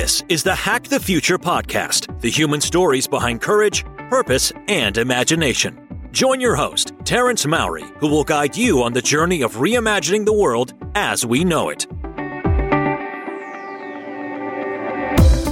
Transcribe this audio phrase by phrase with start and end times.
[0.00, 5.78] This is the Hack the Future podcast, the human stories behind courage, purpose, and imagination.
[6.10, 10.32] Join your host, Terence Mauri, who will guide you on the journey of reimagining the
[10.32, 11.86] world as we know it.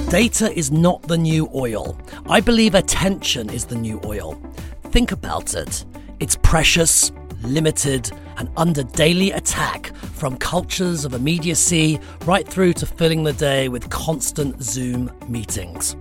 [0.09, 1.95] Data is not the new oil.
[2.27, 4.41] I believe attention is the new oil.
[4.85, 5.85] Think about it.
[6.19, 7.11] It's precious,
[7.41, 13.69] limited, and under daily attack from cultures of immediacy right through to filling the day
[13.69, 15.95] with constant Zoom meetings.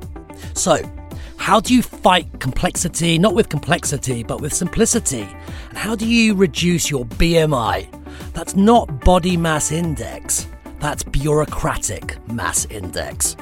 [0.54, 0.78] So,
[1.36, 5.26] how do you fight complexity, not with complexity, but with simplicity?
[5.68, 7.88] And how do you reduce your BMI?
[8.34, 10.46] That's not body mass index,
[10.80, 13.36] that's bureaucratic mass index.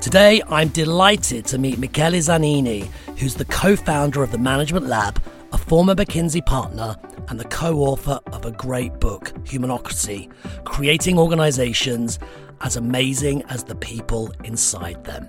[0.00, 2.84] Today, I'm delighted to meet Michele Zanini,
[3.18, 5.20] who's the co founder of the Management Lab,
[5.52, 6.96] a former McKinsey partner,
[7.28, 10.30] and the co author of a great book, Humanocracy
[10.64, 12.18] Creating Organizations
[12.60, 15.28] as Amazing as the People Inside Them.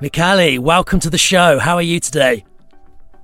[0.00, 1.58] Michele, welcome to the show.
[1.58, 2.44] How are you today?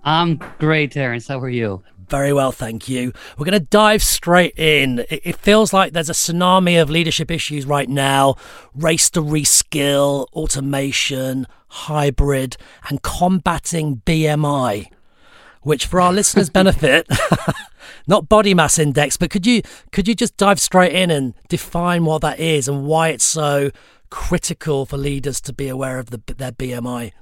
[0.05, 1.29] I'm great, Terence.
[1.29, 1.83] How are you?
[2.09, 3.13] Very well, thank you.
[3.39, 5.05] We're going to dive straight in.
[5.09, 8.37] It feels like there's a tsunami of leadership issues right now
[8.75, 12.59] race to reskill, automation, hybrid,
[12.91, 14.89] and combating BMI,
[15.63, 17.07] which for our listeners' benefit,
[18.07, 22.05] not body mass index, but could you could you just dive straight in and define
[22.05, 23.71] what that is and why it's so
[24.11, 27.13] critical for leaders to be aware of the, their BMI?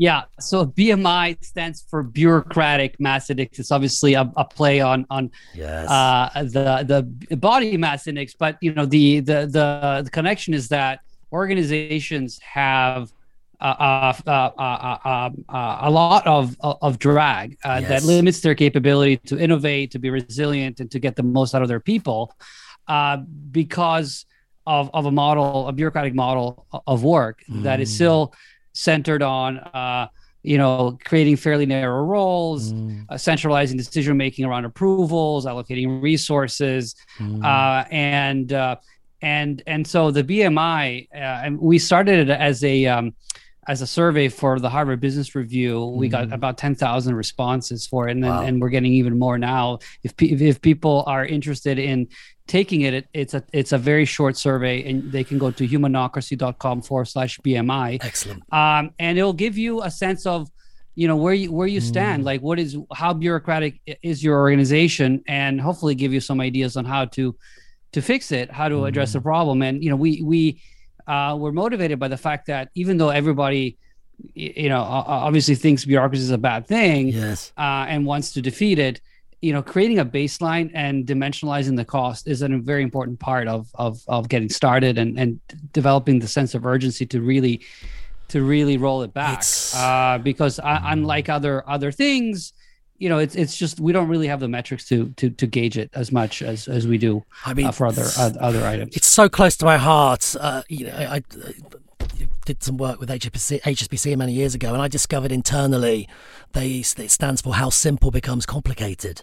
[0.00, 3.58] Yeah, so BMI stands for bureaucratic mass index.
[3.58, 5.88] It's obviously a, a play on on yes.
[5.90, 10.68] uh, the the body mass index, but you know the the the, the connection is
[10.68, 11.00] that
[11.32, 13.12] organizations have
[13.60, 17.88] uh, uh, uh, a lot of of drag yes.
[17.88, 21.62] that limits their capability to innovate, to be resilient, and to get the most out
[21.62, 22.32] of their people,
[23.50, 24.26] because
[24.66, 27.62] of of a model, a bureaucratic model of work mm.
[27.62, 28.32] that is still
[28.74, 30.06] centered on uh,
[30.42, 33.04] you know creating fairly narrow roles mm.
[33.08, 37.44] uh, centralizing decision making around approvals allocating resources mm.
[37.44, 38.76] uh, and uh,
[39.20, 43.14] and and so the bmi uh, and we started it as a um,
[43.68, 46.32] as a survey for the Harvard Business Review, we got mm.
[46.32, 48.12] about 10,000 responses for it.
[48.12, 48.42] And, then, wow.
[48.42, 49.80] and we're getting even more now.
[50.02, 52.08] If, if people are interested in
[52.46, 56.80] taking it, it's a it's a very short survey, and they can go to humanocracy.com
[56.80, 57.98] forward slash BMI.
[58.02, 58.42] Excellent.
[58.52, 60.50] Um, and it'll give you a sense of
[60.94, 62.26] you know where you where you stand, mm.
[62.26, 66.86] like what is how bureaucratic is your organization, and hopefully give you some ideas on
[66.86, 67.36] how to
[67.92, 69.24] to fix it, how to address the mm.
[69.24, 69.60] problem.
[69.60, 70.62] And you know we we
[71.08, 73.76] uh, we're motivated by the fact that even though everybody
[74.34, 77.52] you know obviously thinks bureaucracy is a bad thing yes.
[77.56, 79.00] uh, and wants to defeat it
[79.40, 83.68] you know creating a baseline and dimensionalizing the cost is a very important part of
[83.74, 85.40] of of getting started and and
[85.72, 87.60] developing the sense of urgency to really
[88.28, 89.38] to really roll it back.
[89.74, 92.52] Uh, because uh, unlike other other things
[92.98, 95.78] you know it's it's just we don't really have the metrics to to to gauge
[95.78, 98.96] it as much as as we do I mean, uh, for other uh, other items
[98.96, 101.22] it's so close to my heart uh, you know I, I
[102.48, 106.08] did some work with HSBC, HSBC many years ago, and I discovered internally
[106.52, 109.22] they it stands for how simple becomes complicated.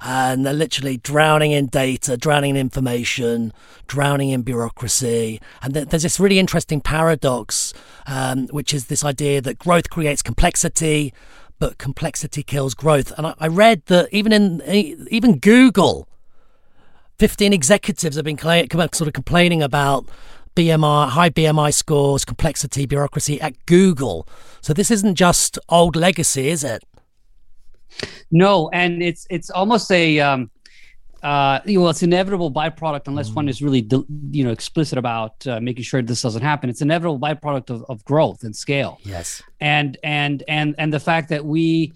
[0.00, 3.52] And they're literally drowning in data, drowning in information,
[3.86, 5.40] drowning in bureaucracy.
[5.62, 7.72] And th- there's this really interesting paradox,
[8.06, 11.14] um, which is this idea that growth creates complexity,
[11.58, 13.12] but complexity kills growth.
[13.16, 14.62] And I, I read that even in
[15.10, 16.08] even Google,
[17.18, 20.06] 15 executives have been sort of complaining about
[20.54, 24.26] BMI, high BMI scores, complexity, bureaucracy at Google.
[24.60, 26.82] So this isn't just old legacy, is it?
[28.30, 30.50] No, and it's it's almost a um,
[31.26, 33.84] uh, well, it's inevitable byproduct unless one is really
[34.30, 36.70] you know explicit about uh, making sure this doesn't happen.
[36.70, 39.00] It's inevitable byproduct of, of growth and scale.
[39.02, 41.94] Yes, and and and and the fact that we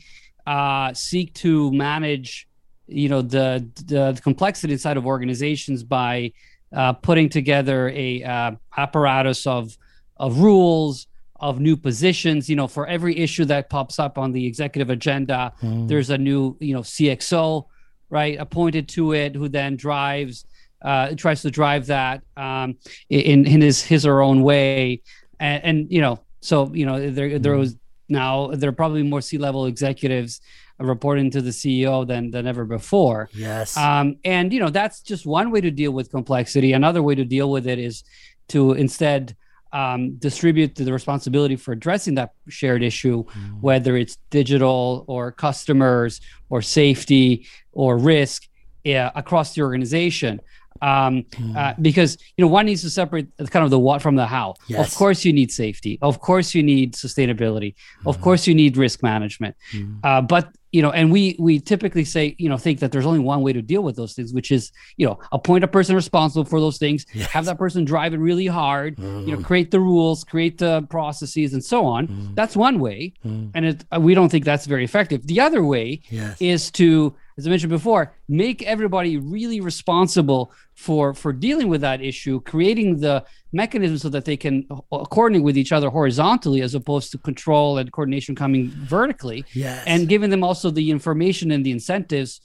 [0.49, 2.49] uh, seek to manage
[2.89, 6.33] you know the, the, the complexity inside of organizations by
[6.75, 9.79] uh, putting together a uh, apparatus of
[10.17, 11.07] of rules
[11.37, 15.53] of new positions you know for every issue that pops up on the executive agenda
[15.63, 15.87] mm.
[15.87, 17.67] there's a new you know cxo
[18.11, 20.45] right appointed to it who then drives
[20.83, 22.77] uh, tries to drive that um,
[23.09, 25.01] in in his his or own way
[25.39, 27.61] and, and you know so you know there there hmm.
[27.61, 27.77] was
[28.09, 30.41] now there are probably more c-level executives
[30.81, 33.29] reporting to the CEO than than ever before.
[33.35, 33.77] Yes.
[33.77, 36.73] Um, and you know that's just one way to deal with complexity.
[36.73, 38.03] Another way to deal with it is
[38.49, 39.37] to instead
[39.73, 43.61] um, distribute the responsibility for addressing that shared issue, mm.
[43.61, 48.49] whether it's digital or customers or safety or risk,
[48.85, 50.41] across the organization.
[50.83, 51.57] Um, mm.
[51.57, 54.55] uh, because you know one needs to separate kind of the what from the how.
[54.67, 54.87] Yes.
[54.87, 55.99] Of course, you need safety.
[56.03, 57.75] Of course, you need sustainability.
[58.03, 58.07] Mm.
[58.07, 59.57] Of course, you need risk management.
[59.73, 60.01] Mm.
[60.03, 63.19] Uh, but you know, and we we typically say you know think that there's only
[63.19, 66.45] one way to deal with those things, which is you know appoint a person responsible
[66.45, 67.29] for those things, yes.
[67.31, 69.45] have that person drive it really hard, you know, mm.
[69.45, 72.07] create the rules, create the processes, and so on.
[72.07, 72.35] Mm.
[72.37, 75.27] That's one way, and it, uh, we don't think that's very effective.
[75.27, 76.37] The other way yes.
[76.41, 82.03] is to as I mentioned before, make everybody really responsible for for dealing with that
[82.03, 87.13] issue, creating the mechanism so that they can coordinate with each other horizontally as opposed
[87.13, 89.45] to control and coordination coming vertically.
[89.53, 89.83] Yes.
[89.87, 92.41] And giving them also the information and the incentives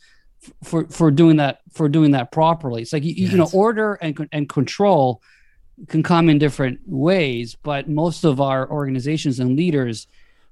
[0.63, 2.81] for for doing that for doing that properly.
[2.81, 3.31] It's like you, yes.
[3.31, 5.21] you know order and and control
[5.87, 10.07] can come in different ways, but most of our organizations and leaders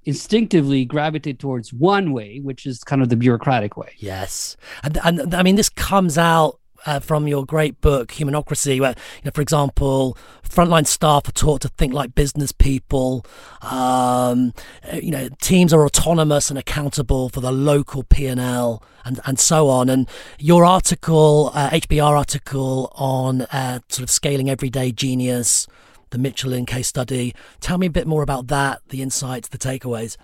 [0.06, 3.94] instinctively gravitate towards one way, which is kind of the bureaucratic way.
[3.98, 8.92] Yes, and, and I mean this comes out uh, from your great book Humanocracy, where
[8.92, 10.18] you know, for example,
[10.48, 13.26] frontline staff are taught to think like business people.
[13.62, 14.54] Um,
[14.94, 19.40] you know, teams are autonomous and accountable for the local P and L, and and
[19.40, 19.90] so on.
[19.90, 20.08] And
[20.40, 25.68] your article, uh, HBR article on uh, sort of scaling everyday genius
[26.13, 27.33] the Michelin case study.
[27.60, 30.15] Tell me a bit more about that, the insights, the takeaways.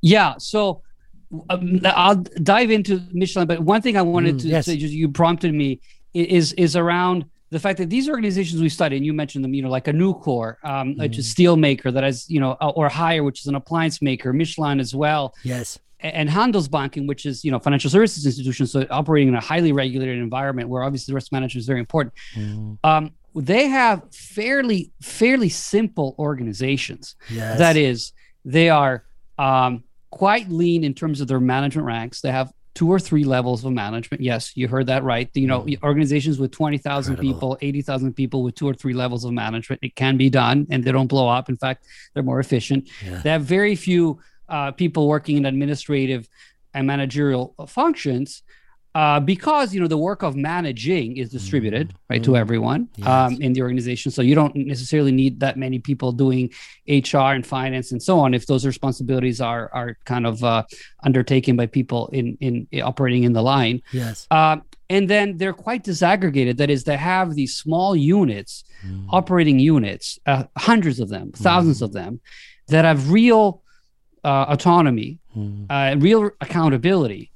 [0.00, 0.34] Yeah.
[0.38, 0.82] So
[1.48, 4.66] um, I'll dive into Michelin, but one thing I wanted mm, to yes.
[4.66, 5.80] say, just you prompted me,
[6.12, 9.62] is is around the fact that these organizations we study, and you mentioned them, you
[9.62, 10.98] know, like a Nucor, um, mm.
[10.98, 14.32] which is steel maker that has, you know, or Haier, which is an appliance maker,
[14.32, 15.34] Michelin as well.
[15.44, 15.78] Yes.
[16.00, 20.18] And Handelsbanken, which is, you know, financial services institution, so operating in a highly regulated
[20.18, 22.14] environment where obviously risk management is very important.
[22.34, 22.78] Mm.
[22.82, 27.16] Um, they have fairly fairly simple organizations.
[27.30, 27.58] Yes.
[27.58, 28.12] That is,
[28.44, 29.04] they are
[29.38, 32.20] um, quite lean in terms of their management ranks.
[32.20, 34.22] They have two or three levels of management.
[34.22, 35.28] Yes, you heard that right.
[35.34, 35.82] You know, mm.
[35.82, 40.16] organizations with 20,000 people, 80,000 people with two or three levels of management, it can
[40.16, 41.48] be done and they don't blow up.
[41.48, 41.84] In fact,
[42.14, 42.88] they're more efficient.
[43.04, 43.20] Yeah.
[43.22, 46.28] They have very few uh, people working in administrative
[46.72, 48.42] and managerial functions
[48.94, 51.96] uh, because you know the work of managing is distributed mm-hmm.
[52.08, 52.40] right to mm-hmm.
[52.40, 53.06] everyone yes.
[53.06, 56.50] um, in the organization so you don't necessarily need that many people doing
[56.88, 60.64] hr and finance and so on if those responsibilities are are kind of uh,
[61.04, 64.56] undertaken by people in in operating in the line yes uh,
[64.88, 69.06] and then they're quite disaggregated that is they have these small units mm.
[69.10, 71.82] operating units uh, hundreds of them thousands mm.
[71.82, 72.20] of them
[72.68, 73.62] that have real
[74.24, 76.02] uh, autonomy mm.
[76.02, 77.30] real accountability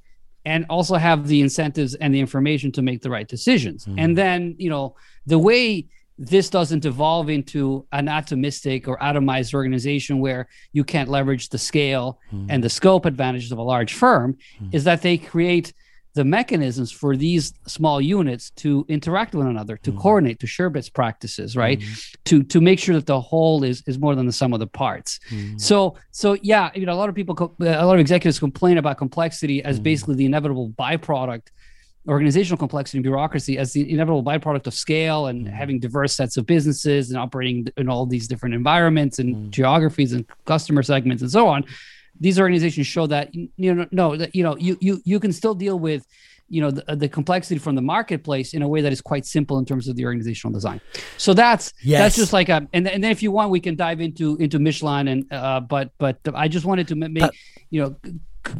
[0.44, 3.86] and also have the incentives and the information to make the right decisions.
[3.86, 3.94] Mm.
[3.98, 4.96] And then, you know,
[5.26, 5.86] the way
[6.18, 12.20] this doesn't evolve into an atomistic or atomized organization where you can't leverage the scale
[12.32, 12.46] mm.
[12.48, 14.74] and the scope advantages of a large firm mm.
[14.74, 15.72] is that they create
[16.14, 19.98] the mechanisms for these small units to interact with one another, to mm.
[19.98, 21.80] coordinate, to share best practices, right?
[21.80, 22.16] Mm.
[22.26, 24.66] To to make sure that the whole is is more than the sum of the
[24.66, 25.18] parts.
[25.30, 25.60] Mm.
[25.60, 28.96] So so yeah, you know, a lot of people, a lot of executives complain about
[28.96, 31.48] complexity as basically the inevitable byproduct
[32.06, 35.50] organizational complexity and bureaucracy as the inevitable byproduct of scale and mm.
[35.50, 39.50] having diverse sets of businesses and operating in all these different environments and mm.
[39.50, 41.64] geographies and customer segments and so on
[42.20, 45.54] these organizations show that you know no that you know you you you can still
[45.54, 46.06] deal with
[46.48, 49.58] you know the, the complexity from the marketplace in a way that is quite simple
[49.58, 50.80] in terms of the organizational design
[51.16, 52.00] so that's yes.
[52.00, 54.58] that's just like a and, and then if you want we can dive into into
[54.58, 57.30] michelin and uh but but i just wanted to make uh,
[57.70, 57.96] you know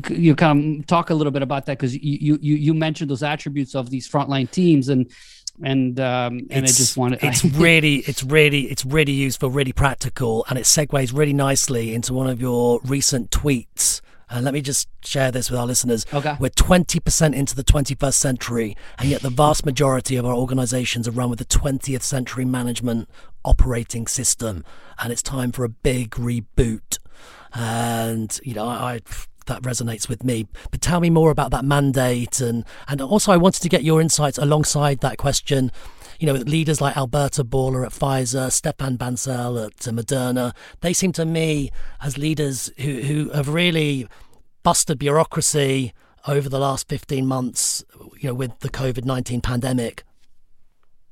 [0.09, 3.23] you kind of talk a little bit about that because you you you mentioned those
[3.23, 5.11] attributes of these frontline teams and
[5.63, 7.21] and um, and it's, I just wanted.
[7.23, 12.13] It's really, it's really, it's really useful, really practical, and it segues really nicely into
[12.13, 14.01] one of your recent tweets.
[14.31, 16.07] And uh, let me just share this with our listeners.
[16.13, 16.35] Okay.
[16.41, 21.13] We're 20% into the 21st century, and yet the vast majority of our organizations are
[21.13, 23.09] run with the 20th century management
[23.45, 24.65] operating system.
[24.99, 26.99] And it's time for a big reboot.
[27.53, 29.01] And, you know, I, I
[29.47, 30.47] that resonates with me.
[30.71, 34.01] But tell me more about that mandate, and and also I wanted to get your
[34.01, 35.71] insights alongside that question.
[36.19, 41.25] You know, leaders like Alberto Bourla at Pfizer, Stéphane Bancel at Moderna, they seem to
[41.25, 41.71] me
[42.01, 44.07] as leaders who who have really
[44.63, 45.93] busted bureaucracy
[46.27, 47.85] over the last 15 months,
[48.19, 50.05] you know, with the COVID 19 pandemic.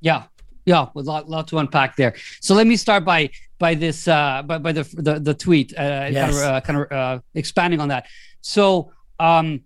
[0.00, 0.24] Yeah,
[0.64, 2.14] yeah, a lot, lot to unpack there.
[2.40, 3.30] So let me start by
[3.62, 6.14] by this uh, by, by the, the the tweet, uh, yes.
[6.14, 8.06] kind of, uh, kind of uh, expanding on that.
[8.40, 9.60] So um,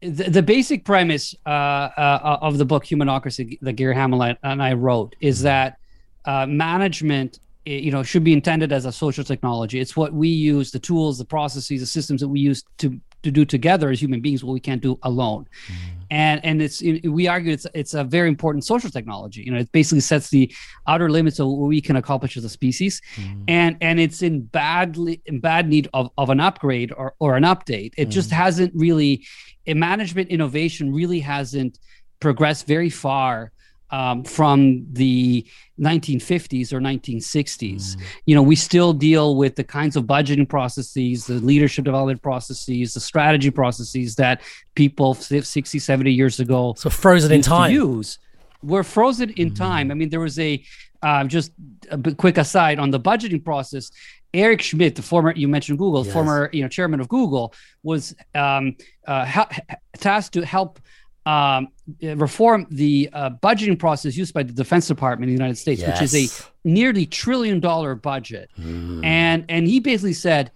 [0.00, 4.72] the, the basic premise uh, uh, of the book Humanocracy that Gary Hamel and I
[4.72, 5.76] wrote is that
[6.24, 10.70] uh, management you know should be intended as a social technology it's what we use
[10.70, 14.20] the tools the processes the systems that we use to to do together as human
[14.20, 15.48] beings what we can't do alone.
[15.66, 15.98] Mm-hmm.
[16.10, 19.42] And and it's we argue it's it's a very important social technology.
[19.42, 20.50] You know, it basically sets the
[20.86, 23.42] outer limits of what we can accomplish as a species, mm-hmm.
[23.46, 27.42] and and it's in badly in bad need of, of an upgrade or or an
[27.42, 27.92] update.
[27.96, 28.10] It mm-hmm.
[28.10, 29.26] just hasn't really,
[29.66, 31.78] a management innovation really hasn't
[32.20, 33.52] progressed very far
[33.90, 35.46] um, from the
[35.80, 37.96] 1950s or 1960s.
[37.96, 38.02] Mm.
[38.26, 42.94] You know, we still deal with the kinds of budgeting processes, the leadership development processes,
[42.94, 44.42] the strategy processes that
[44.74, 46.74] people 60, 70 years ago.
[46.76, 47.72] So frozen in time.
[47.72, 48.18] Use.
[48.62, 49.56] We're frozen in mm.
[49.56, 49.90] time.
[49.90, 50.62] I mean, there was a
[51.02, 51.52] uh, just
[51.90, 53.90] a quick aside on the budgeting process.
[54.34, 56.12] Eric Schmidt, the former you mentioned Google, yes.
[56.12, 58.76] former you know chairman of Google, was um,
[59.06, 59.48] uh, ha-
[59.96, 60.80] tasked to help
[61.28, 61.68] um,
[62.00, 66.00] reform the uh, budgeting process used by the Defense Department in the United States, yes.
[66.00, 68.50] which is a nearly trillion dollar budget.
[68.58, 69.04] Mm.
[69.04, 70.50] And and he basically said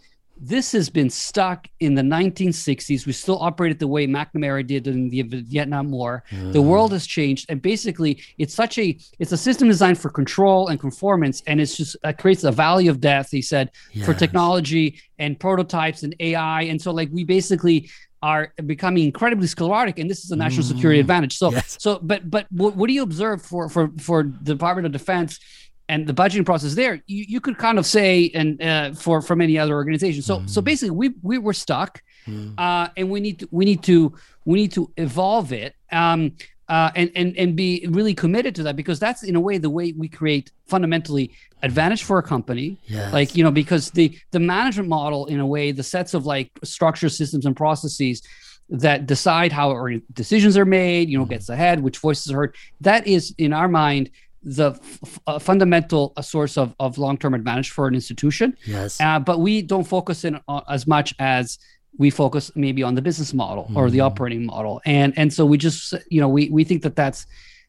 [0.44, 3.06] this has been stuck in the 1960s.
[3.06, 6.24] We still operate it the way McNamara did in the Vietnam War.
[6.30, 6.54] Mm.
[6.54, 10.68] The world has changed, and basically, it's such a it's a system designed for control
[10.68, 13.30] and conformance, and it's just it creates a valley of death.
[13.30, 14.06] He said yes.
[14.06, 17.90] for technology and prototypes and AI, and so like we basically
[18.22, 21.02] are becoming incredibly sclerotic, and this is a national security mm.
[21.02, 21.36] advantage.
[21.36, 21.76] So, yes.
[21.80, 25.38] so, but, but what, what do you observe for for for the Department of Defense?
[25.88, 29.40] and the budgeting process there, you, you could kind of say, and uh, for from
[29.40, 30.22] any other organization.
[30.22, 30.48] So mm.
[30.48, 32.54] so basically, we we were stuck, mm.
[32.56, 34.14] uh, and we need to we need to
[34.44, 35.74] we need to evolve it.
[35.90, 36.36] Um,
[36.72, 39.68] uh, and and and be really committed to that because that's in a way the
[39.68, 41.30] way we create fundamentally
[41.62, 43.12] advantage for a company yes.
[43.12, 46.50] like you know because the the management model in a way the sets of like
[46.64, 48.22] structure systems and processes
[48.70, 51.34] that decide how our decisions are made you know mm-hmm.
[51.34, 54.08] gets ahead which voices are heard that is in our mind
[54.42, 59.18] the f- uh, fundamental uh, source of, of long-term advantage for an institution yes uh,
[59.18, 61.58] but we don't focus in uh, as much as
[61.98, 64.06] we focus maybe on the business model or the mm-hmm.
[64.06, 67.26] operating model and and so we just you know we we think that that's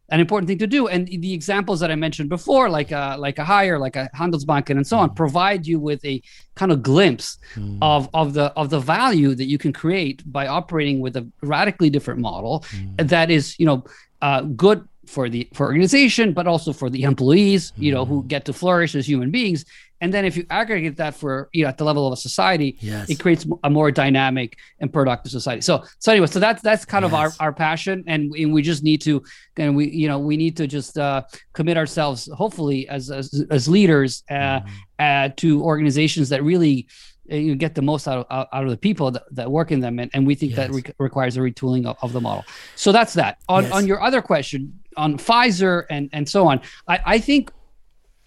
[0.10, 3.39] an important thing to do and the examples that i mentioned before like a like
[3.39, 5.15] a Haier like a handelsbanken and so on mm-hmm.
[5.15, 6.22] provide you with a
[6.56, 7.77] kind of glimpse mm.
[7.82, 11.89] of of the of the value that you can create by operating with a radically
[11.89, 13.08] different model mm.
[13.08, 13.84] that is you know
[14.22, 18.27] uh, good for the for organization but also for the employees you know who mm-hmm.
[18.27, 19.65] get to flourish as human beings
[20.04, 22.78] and then if you aggregate that for you know at the level of a society,
[22.82, 23.10] yes.
[23.10, 25.62] it creates a more dynamic and productive society.
[25.62, 27.10] So so anyway, so that's that's kind yes.
[27.10, 29.24] of our, our passion, and, and we just need to
[29.56, 33.70] and we you know we need to just uh, commit ourselves, hopefully as as, as
[33.70, 34.68] leaders, uh, mm.
[35.00, 36.86] uh, to organizations that really
[37.32, 39.80] uh, you get the most out of, out of the people that, that work in
[39.80, 40.58] them and, and we think yes.
[40.58, 42.44] that re- requires a retooling of, of, the model
[42.76, 43.72] so that's that on, yes.
[43.72, 47.50] on your other question on pfizer and, and so on I, I think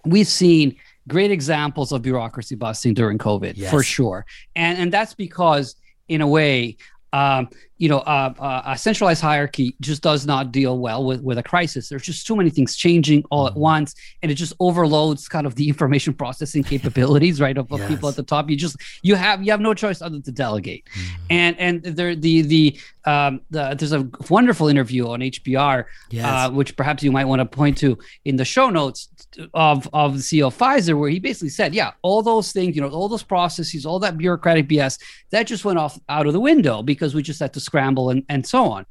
[0.07, 0.77] we've seen
[1.09, 3.71] great examples of bureaucracy busting during COVID yes.
[3.71, 4.27] for sure.
[4.55, 5.77] And and that's because
[6.09, 6.77] in a way,
[7.13, 7.49] um,
[7.79, 11.43] you know, uh, uh, a centralized hierarchy just does not deal well with, with a
[11.43, 11.89] crisis.
[11.89, 13.61] There's just too many things changing all at mm-hmm.
[13.61, 17.89] once, and it just overloads kind of the information processing capabilities, right, of, of yes.
[17.89, 18.49] people at the top.
[18.49, 21.07] You just you have you have no choice other than to delegate, mm.
[21.31, 26.25] and and there the the um, the, there's a wonderful interview on HBR, yes.
[26.25, 29.09] uh, which perhaps you might want to point to in the show notes
[29.55, 32.83] of of the CEO of Pfizer, where he basically said, yeah, all those things, you
[32.83, 34.99] know, all those processes, all that bureaucratic BS,
[35.31, 38.25] that just went off out of the window because we just had to scramble and,
[38.29, 38.87] and so on.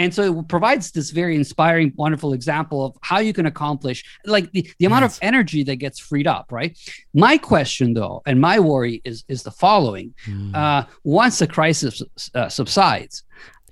[0.00, 4.50] And so it provides this very inspiring, wonderful example of how you can accomplish like
[4.52, 5.18] the, the amount yes.
[5.18, 6.78] of energy that gets freed up, right?
[7.12, 10.14] My question though, and my worry is is the following.
[10.26, 10.54] Mm.
[10.54, 12.02] Uh, once the crisis
[12.34, 13.24] uh, subsides,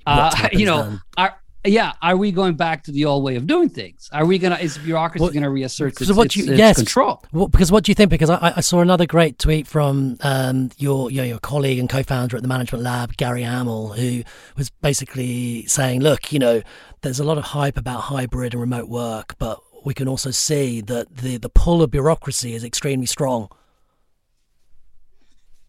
[0.07, 1.01] uh, you know, then?
[1.17, 4.09] are yeah, are we going back to the old way of doing things?
[4.13, 4.57] Are we gonna?
[4.57, 7.23] Is bureaucracy well, gonna reassert its, what you, its, yes, control?
[7.33, 8.11] Well, because what do you think?
[8.11, 12.37] Because I, I saw another great tweet from um, your, your your colleague and co-founder
[12.37, 14.23] at the Management Lab, Gary Hamel, who
[14.57, 16.63] was basically saying, look, you know,
[17.03, 20.81] there's a lot of hype about hybrid and remote work, but we can also see
[20.83, 23.49] that the the pull of bureaucracy is extremely strong.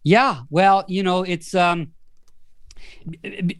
[0.04, 1.92] Yeah, well, you know, it's um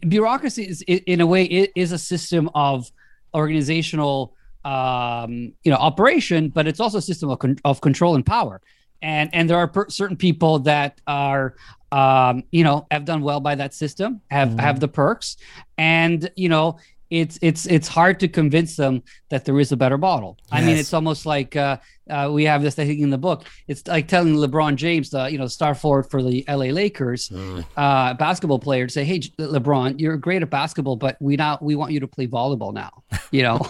[0.07, 2.91] bureaucracy is in a way is a system of
[3.33, 4.35] organizational
[4.65, 8.61] um, you know operation but it's also a system of, con- of control and power
[9.01, 11.55] and and there are per- certain people that are
[11.91, 14.59] um, you know have done well by that system have mm-hmm.
[14.59, 15.37] have the perks
[15.77, 16.77] and you know
[17.11, 20.37] it's it's it's hard to convince them that there is a better model.
[20.43, 20.47] Yes.
[20.51, 21.77] I mean, it's almost like uh,
[22.09, 23.45] uh, we have this I think in the book.
[23.67, 27.65] It's like telling LeBron James, the you know star forward for the LA Lakers, mm.
[27.75, 31.75] uh, basketball player, to say, "Hey, LeBron, you're great at basketball, but we now we
[31.75, 33.03] want you to play volleyball now."
[33.33, 33.61] You know,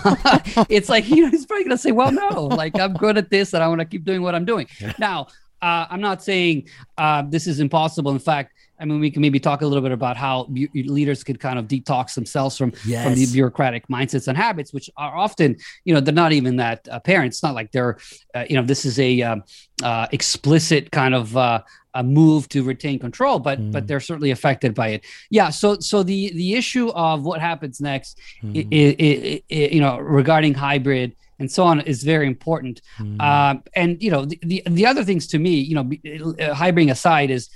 [0.69, 3.53] it's like you know, he's probably gonna say, "Well, no, like I'm good at this,
[3.53, 4.93] and I want to keep doing what I'm doing." Yeah.
[4.97, 5.27] Now,
[5.61, 6.67] uh, I'm not saying
[6.97, 8.11] uh, this is impossible.
[8.11, 11.23] In fact, I mean, we can maybe talk a little bit about how bu- leaders
[11.23, 13.03] could kind of detox themselves from Yes.
[13.05, 16.87] from the bureaucratic mindsets and habits, which are often, you know, they're not even that
[16.91, 17.27] apparent.
[17.27, 17.97] It's not like they're,
[18.35, 19.43] uh, you know, this is a um,
[19.83, 21.61] uh, explicit kind of uh,
[21.93, 23.71] a move to retain control, but Mm.
[23.71, 25.01] but they're certainly affected by it.
[25.29, 25.49] Yeah.
[25.51, 28.67] So so the the issue of what happens next, Mm.
[28.81, 29.09] i i
[29.61, 31.09] i you know, regarding hybrid
[31.39, 32.81] and so on is very important.
[32.99, 33.19] Mm.
[33.29, 36.01] Um, and you know, the, the the other things to me, you know, be-
[36.39, 37.49] uh, aside, is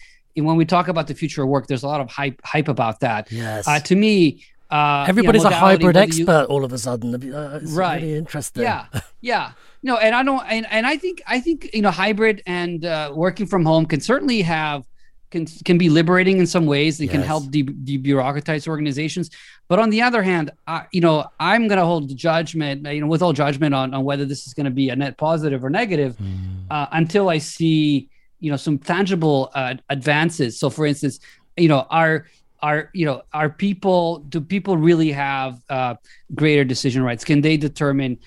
[0.44, 3.00] when we talk about the future of work, there's a lot of hype hype about
[3.02, 3.32] that.
[3.32, 3.68] yes.
[3.68, 7.14] Uh, to me, uh, Everybody's you know, a hybrid you- expert all of a sudden.
[7.16, 8.02] Uh, it's Right.
[8.02, 8.64] really interesting.
[8.64, 8.88] yeah,
[9.22, 9.52] yeah.
[9.84, 13.12] No, and I don't, and, and I think I think you know, hybrid and uh,
[13.16, 14.84] working from home can certainly have
[15.32, 16.98] can can be liberating in some ways.
[16.98, 19.30] They can help de- debureaucratize organizations.
[19.68, 23.08] But on the other hand, I, you know, I'm going to hold judgment, you know,
[23.08, 25.70] with all judgment on on whether this is going to be a net positive or
[25.70, 26.66] negative Mm.
[26.72, 30.60] uh, until I see, you know, some tangible uh, advances.
[30.60, 31.20] So, for instance,
[31.58, 32.26] you know, are
[32.62, 35.96] are you know are people do people really have uh,
[36.34, 37.24] greater decision rights?
[37.24, 38.18] Can they determine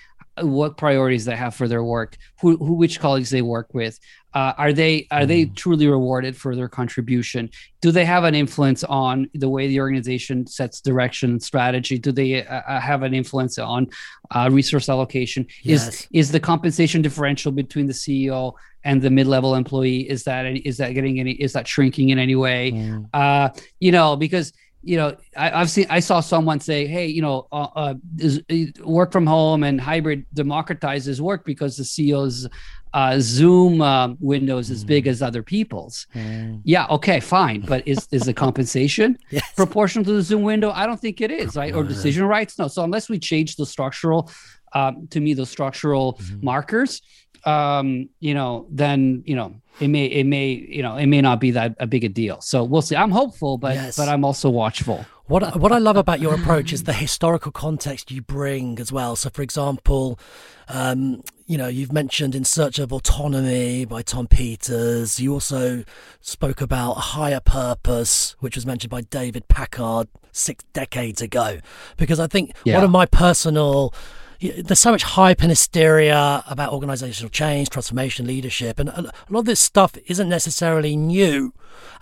[0.41, 2.17] what priorities they have for their work?
[2.41, 3.99] Who, who which colleagues they work with?
[4.35, 7.49] Uh, are they are they truly rewarded for their contribution?
[7.81, 11.99] Do they have an influence on the way the organization sets direction and strategy?
[11.99, 13.89] Do they uh, uh, have an influence on
[14.31, 15.47] uh, resource allocation?
[15.63, 15.89] Yes.
[15.89, 18.53] Is is the compensation differential between the CEO
[18.85, 22.37] and the mid-level employee is that is that getting any is that shrinking in any
[22.37, 22.73] way?
[22.73, 23.09] Mm.
[23.15, 23.49] Uh,
[23.81, 27.47] you know, because you know I, I've seen I saw someone say, hey, you know,
[27.53, 32.49] uh, uh, is, uh, work from home and hybrid democratizes work because the CEO's
[32.95, 36.07] uh, Zoom um, window is as big as other people's.
[36.15, 36.63] Mm.
[36.65, 39.45] Yeah, okay, fine, but is is the compensation Yes.
[39.55, 40.71] proportional to the Zoom window?
[40.71, 41.75] I don't think it is, right?
[41.75, 42.59] Or decision rights?
[42.59, 42.69] No.
[42.69, 44.31] So unless we change the structural,
[44.75, 46.45] um, to me, the structural Mm-hmm.
[46.45, 47.03] markers,
[47.47, 51.41] um, you know, then you know it may it may you know it may not
[51.41, 52.41] be that a big a deal.
[52.41, 52.97] So we'll see.
[52.97, 53.97] I'm hopeful, but Yes.
[53.97, 55.05] but I'm also watchful.
[55.27, 58.91] What I- what I love about your approach is the historical context you bring as
[58.91, 59.15] well.
[59.15, 60.19] So, for example,
[60.69, 65.21] um, you know, you've mentioned "In Search of Autonomy" by Tom Peters.
[65.21, 65.85] You also
[66.23, 71.59] spoke about "A Higher Purpose," which was mentioned by David Packard six decades ago.
[71.99, 72.77] Because I think Yeah.
[72.77, 73.93] one of my personal
[74.41, 79.45] there's so much hype and hysteria about organizational change, transformation, leadership, and a lot of
[79.47, 81.53] this stuff isn't necessarily new.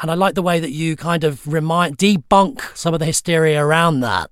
[0.00, 3.64] And I like the way that you kind of remind, debunk some of the hysteria
[3.64, 4.30] around that,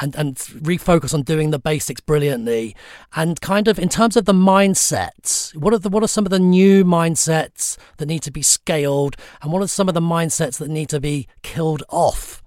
[0.00, 2.74] and and refocus on doing the basics brilliantly.
[3.14, 6.30] And kind of in terms of the mindsets, what are the what are some of
[6.30, 10.58] the new mindsets that need to be scaled, and what are some of the mindsets
[10.58, 12.42] that need to be killed off?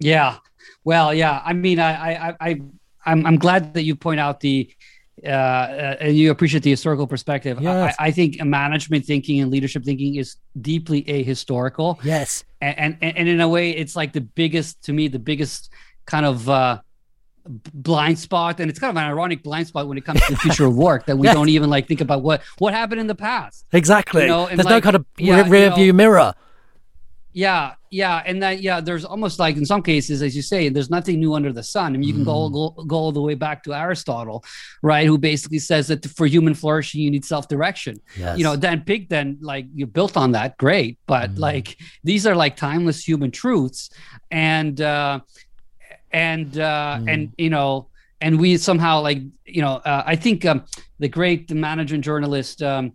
[0.00, 0.38] Yeah.
[0.84, 1.42] Well, yeah.
[1.44, 2.60] I mean, I, I, I,
[3.06, 4.68] I'm, I'm glad that you point out the,
[5.24, 7.58] uh, uh, and you appreciate the historical perspective.
[7.60, 7.94] Yes.
[7.98, 12.44] I, I think management thinking and leadership thinking is deeply ahistorical, Yes.
[12.60, 15.70] and, and and in a way, it's like the biggest to me, the biggest
[16.04, 16.80] kind of uh,
[17.72, 20.38] blind spot, and it's kind of an ironic blind spot when it comes to the
[20.38, 21.34] future of work that we Yes.
[21.34, 23.64] don't even like think about what what happened in the past.
[23.72, 24.22] Exactly.
[24.22, 26.34] You know, There's no kind of yeah, you rear know- view mirror.
[27.36, 30.88] Yeah, yeah, and that yeah, there's almost like in some cases, as you say, there's
[30.88, 31.94] nothing new under the sun.
[31.94, 34.42] I mean, you can go, go go all the way back to Aristotle,
[34.80, 35.06] right?
[35.06, 38.00] Who basically says that for human flourishing, you need self-direction.
[38.18, 38.38] Yes.
[38.38, 42.34] You know, Dan Pink, then like you built on that, great, but like these are
[42.34, 43.90] like timeless human truths,
[44.30, 45.20] and uh,
[46.12, 47.88] and uh, and you know,
[48.22, 50.64] and we somehow like you know, uh, I think um,
[51.00, 52.62] the great the management journalist.
[52.62, 52.92] Um,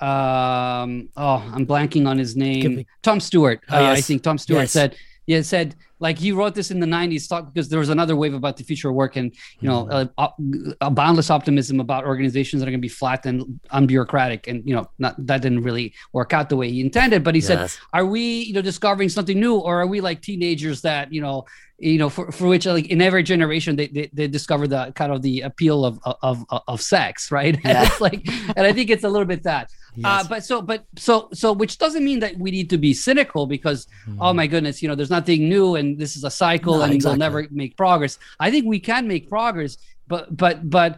[0.00, 2.84] um oh i'm blanking on his name.
[3.02, 3.60] Tom stewart.
[3.70, 4.72] Oh, uh, i think tom stewart Yes.
[4.72, 8.16] said yeah said like he wrote this in the 90s talk because there was another
[8.16, 9.92] wave about the future of work and you know Mm.
[9.92, 10.38] uh, op-
[10.80, 14.46] a boundless optimism about organizations that are going to be flat and unbureaucratic.
[14.48, 17.40] And you know not that didn't really work out the way he intended but he
[17.40, 21.20] said are we you know discovering something new or are we like teenagers that you
[21.20, 21.44] know
[21.78, 25.12] you know for, for which like in every generation they, they, they discover the kind
[25.12, 27.54] of the appeal of of of, sex right?
[27.64, 28.20] And it's like
[28.56, 29.70] and i think it's a little bit that.
[30.04, 30.28] Uh, Yes.
[30.28, 33.88] but so but so so which doesn't mean that we need to be cynical because
[34.20, 36.92] oh my goodness you know there's nothing new and this is a cycle No, and
[36.92, 37.12] exactly.
[37.12, 39.76] we'll never make progress i think we can make progress
[40.08, 40.96] but but but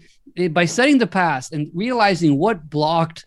[0.52, 3.24] by studying the past and realizing what blocked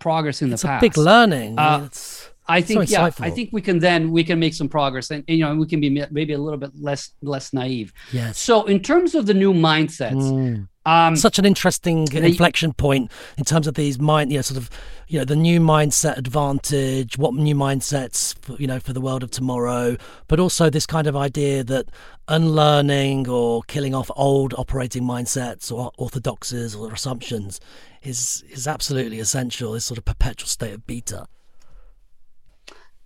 [0.00, 1.58] progress in it's the a past big learning.
[1.58, 3.10] Uh, it's- I think So yeah.
[3.20, 5.80] I think we can then we can make some progress, and you know we can
[5.80, 7.92] be maybe a little bit less less naive.
[8.12, 8.38] yes.
[8.38, 10.68] So in terms of the new mindsets, Mm.
[10.86, 14.56] um, Such an interesting they- inflection point in terms of these mind, you know, sort
[14.56, 14.70] of,
[15.08, 19.22] you know, the new mindset advantage, what new mindsets, for, you know, for the world
[19.22, 19.96] of tomorrow,
[20.28, 21.86] but also this kind of idea that
[22.28, 27.60] unlearning or killing off old operating mindsets or orthodoxies or assumptions
[28.02, 29.72] is is absolutely essential.
[29.72, 31.26] This sort of perpetual state of beta.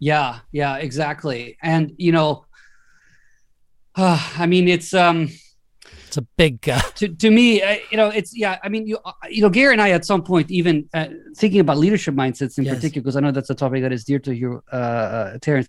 [0.02, 1.56] Yeah, yeah, exactly.
[1.62, 2.44] And you know,
[3.94, 5.30] uh, I mean, it's um,
[6.08, 6.80] it's a big uh...
[6.96, 8.58] to to me, uh, you know, it's yeah.
[8.64, 11.60] I mean, you uh, you know, Gary and I at some point even uh, thinking
[11.60, 12.74] about leadership mindsets in yes.
[12.74, 15.68] particular, because I know that's a topic that is dear to you, uh, uh Terence.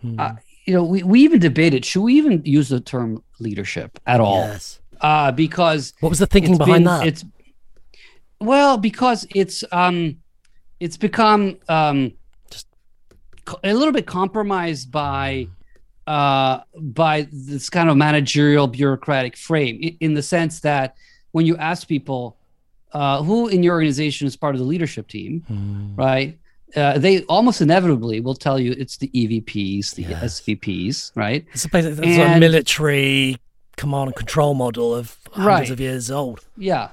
[0.00, 0.18] Hmm.
[0.18, 0.32] Uh,
[0.66, 4.40] you know, we, we even debated should we even use the term leadership at all?
[4.40, 4.80] Yes.
[5.00, 7.06] Uh, because what was the thinking behind been, that?
[7.06, 7.24] It's
[8.40, 10.16] well because it's um
[10.80, 12.12] it's become um
[13.64, 15.48] a little bit compromised by
[16.06, 20.96] uh by this kind of managerial bureaucratic frame in, in the sense that
[21.32, 22.38] when you ask people
[22.92, 25.96] uh, who in your organization is part of the leadership team, mm.
[25.96, 26.38] right?
[26.76, 30.40] Uh, they almost inevitably will tell you it's the EVPs, the yes.
[30.40, 31.46] SVPs, right?
[31.52, 33.36] It's a, it's and, a military
[33.76, 35.70] command and control model of hundreds right.
[35.70, 36.44] of years old.
[36.56, 36.90] Yeah,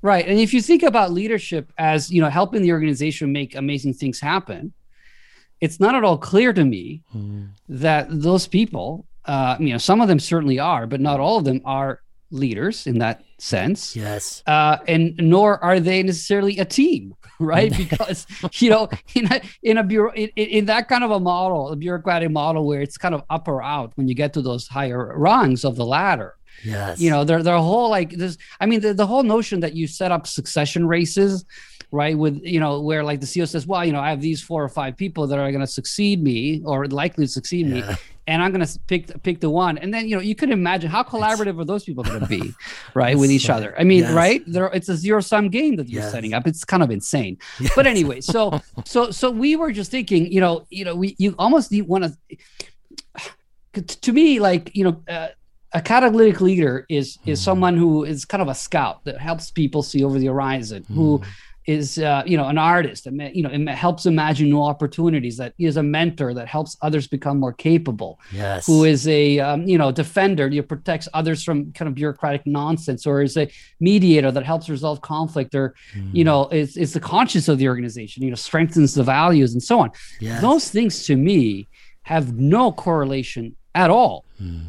[0.00, 0.26] right.
[0.26, 4.18] And if you think about leadership as you know helping the organization make amazing things
[4.18, 4.72] happen,
[5.62, 7.48] it's not at all clear to me mm.
[7.68, 11.44] that those people, uh, you know, some of them certainly are, but not all of
[11.44, 12.00] them are
[12.32, 13.94] leaders in that sense.
[13.94, 14.42] Yes.
[14.44, 17.74] Uh, and nor are they necessarily a team, right?
[17.76, 21.68] because you know, in a in a bureau in, in, that kind of a model,
[21.68, 24.66] a bureaucratic model where it's kind of up or out when you get to those
[24.66, 26.34] higher rungs of the ladder.
[26.64, 27.00] Yes.
[27.00, 28.36] You know, their their whole like this.
[28.60, 31.44] I mean, the, the whole notion that you set up succession races
[31.92, 32.16] right?
[32.16, 34.64] With you know, where like the CEO says, "Well, you know, I have these four
[34.64, 37.90] or five people that are going to succeed me or likely to succeed yeah.
[37.90, 40.50] me, and I'm going to pick pick the one." And then you know, you could
[40.50, 42.54] imagine how collaborative are those people going to be,
[42.94, 43.78] right, with each other?
[43.78, 44.12] I mean, yes.
[44.12, 44.42] right?
[44.46, 46.10] There, it's a zero sum game that you're yes.
[46.10, 46.46] setting up.
[46.46, 47.38] It's kind of insane.
[47.60, 47.72] Yes.
[47.76, 51.34] But anyway, so so so we were just thinking, you know, you know, we you
[51.38, 52.04] almost want
[53.74, 53.82] to.
[53.82, 55.02] To me, like you know.
[55.06, 55.28] Uh,
[55.74, 57.44] a catalytic leader is is mm.
[57.44, 60.94] someone who is kind of a scout that helps people see over the horizon, mm.
[60.94, 61.22] who
[61.66, 65.54] is uh, you know an artist that you know it helps imagine new opportunities that
[65.58, 69.78] is a mentor that helps others become more capable yes who is a um, you
[69.78, 73.48] know defender you protects others from kind of bureaucratic nonsense or is a
[73.78, 76.12] mediator that helps resolve conflict or mm.
[76.12, 79.62] you know is, is the conscience of the organization you know strengthens the values and
[79.62, 80.40] so on yes.
[80.42, 81.68] those things to me
[82.02, 84.64] have no correlation at all mm.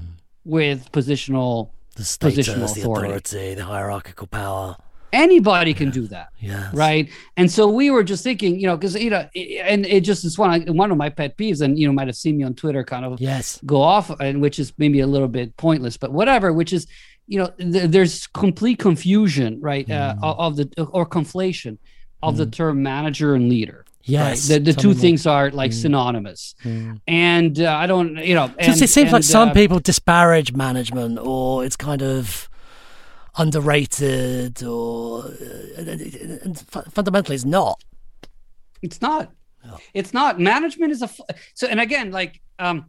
[0.46, 3.08] with positional the status, positional authority.
[3.08, 4.76] the authority the hierarchical power
[5.14, 6.30] Anybody can do that.
[6.40, 6.72] Yeah.
[6.74, 7.10] Right.
[7.38, 10.40] And so we were just thinking, you know, because you know, and it just is
[10.40, 12.84] one one of my pet peeves, and you know, might have seen me on Twitter
[12.84, 16.52] kind of yes go off, and which is maybe a little bit pointless, but whatever.
[16.52, 16.88] Which is,
[17.28, 20.24] you know, th- there's complete confusion, right, uh, mm.
[20.24, 21.78] uh, of the or conflation
[22.24, 22.38] of mm.
[22.38, 23.86] the term manager and leader.
[24.06, 24.66] Yes, right?
[24.66, 25.82] the, the two things are like mm.
[25.82, 27.00] synonymous, mm.
[27.08, 30.54] and uh, I don't, you know, and, it seems and, like some uh, people disparage
[30.54, 32.50] management, or it's kind of
[33.38, 36.54] underrated or uh,
[36.90, 37.84] fundamentally it's not.
[38.82, 39.32] It's not.
[39.94, 40.40] It's not.
[40.40, 41.10] Management is a
[41.54, 42.86] so and again like um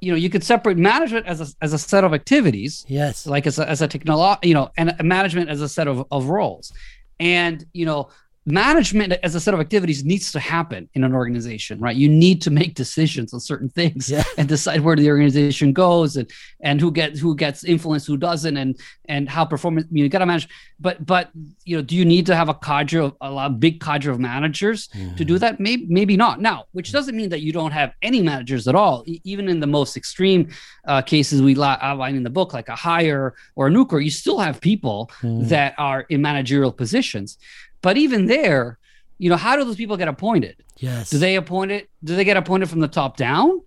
[0.00, 2.84] you know you could separate management as a as a set of activities.
[2.88, 3.26] Yes.
[3.26, 6.26] Like as a, as a technology you know and management as a set of, of
[6.26, 6.72] roles.
[7.18, 8.08] And you know
[8.46, 12.40] management as a set of activities needs to happen in an organization right you need
[12.40, 14.22] to make decisions on certain things yeah.
[14.38, 16.30] and decide where the organization goes and
[16.60, 18.78] and who gets who gets influence who doesn't and
[19.08, 21.30] and how performance you, got to manage but but
[21.64, 24.20] you know do you need to have a cadre of a lot, big cadre of
[24.20, 25.16] managers mm-hmm.
[25.16, 25.40] to do mm-hmm.
[25.40, 28.76] that maybe maybe not now which doesn't mean that you don't have any managers at
[28.76, 30.48] all even in the most extreme
[30.86, 34.38] uh, cases we outline in the book like a Haier or a Nucor you still
[34.38, 35.48] have people mm-hmm.
[35.48, 37.38] that are in managerial positions
[37.86, 38.78] but even there,
[39.16, 40.56] you know, how do those people get appointed?
[40.78, 41.08] Yes.
[41.08, 41.88] Do they appoint it?
[42.02, 43.60] Do they get appointed from the top down,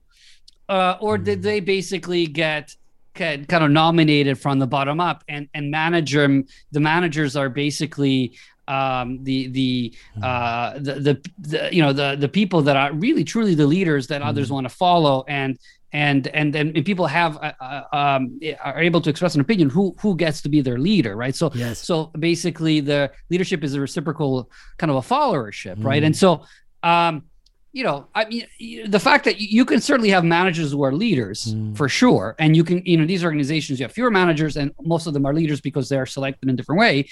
[0.67, 1.23] uh, or mm.
[1.23, 2.75] did they basically get
[3.13, 5.23] kind of nominated from the bottom up?
[5.29, 8.33] And and manager the managers are basically
[8.67, 10.21] um, the the, mm.
[10.21, 14.07] uh, the, the the you know the the people that are really truly the leaders
[14.07, 14.25] that mm.
[14.25, 15.57] others want to follow and
[15.91, 19.95] and and and people have uh, uh, um, are able to express an opinion who
[19.99, 21.79] who gets to be their leader right so yes.
[21.79, 25.85] so basically the leadership is a reciprocal kind of a followership mm.
[25.85, 26.43] right and so
[26.83, 27.23] um
[27.71, 28.45] you know i mean
[28.87, 31.75] the fact that you can certainly have managers who are leaders mm.
[31.75, 35.07] for sure and you can you know these organizations you have fewer managers and most
[35.07, 37.07] of them are leaders because they're selected in a different way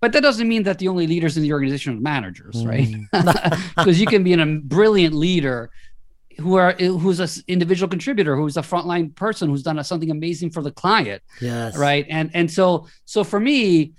[0.00, 3.96] but that doesn't mean that the only leaders in the organization are managers right because
[3.96, 4.00] mm.
[4.00, 5.70] you can be a brilliant leader
[6.42, 10.62] who are who's an individual contributor who's a frontline person who's done something amazing for
[10.62, 11.22] the client.
[11.40, 11.76] Yes.
[11.76, 12.06] Right?
[12.08, 13.92] And and so so for me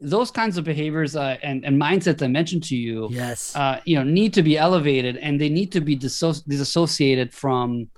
[0.00, 3.96] those kinds of behaviors uh, and, and mindsets I mentioned to you, yes, uh, you
[3.96, 7.90] know, need to be elevated and they need to be disso- disassociated from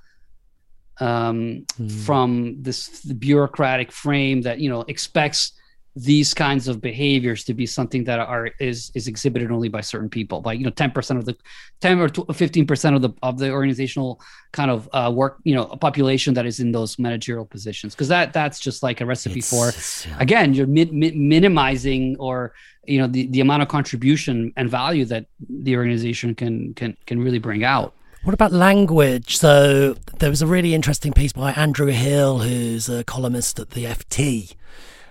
[1.00, 1.90] um, mm.
[2.04, 5.52] from this bureaucratic frame that you know expects
[5.94, 10.08] these kinds of behaviors to be something that are is is exhibited only by certain
[10.08, 10.40] people.
[10.44, 11.36] Like you know 10% of the
[11.80, 14.20] 10 or 15% of the of the organizational
[14.52, 17.94] kind of uh, work you know population that is in those managerial positions.
[17.94, 19.72] Because that that's just like a recipe it's, for
[20.18, 22.54] again you're mi- mi- minimizing or
[22.86, 27.22] you know the, the amount of contribution and value that the organization can can can
[27.22, 27.94] really bring out.
[28.24, 29.36] What about language?
[29.36, 33.84] So there was a really interesting piece by Andrew Hill, who's a columnist at the
[33.84, 34.54] FT,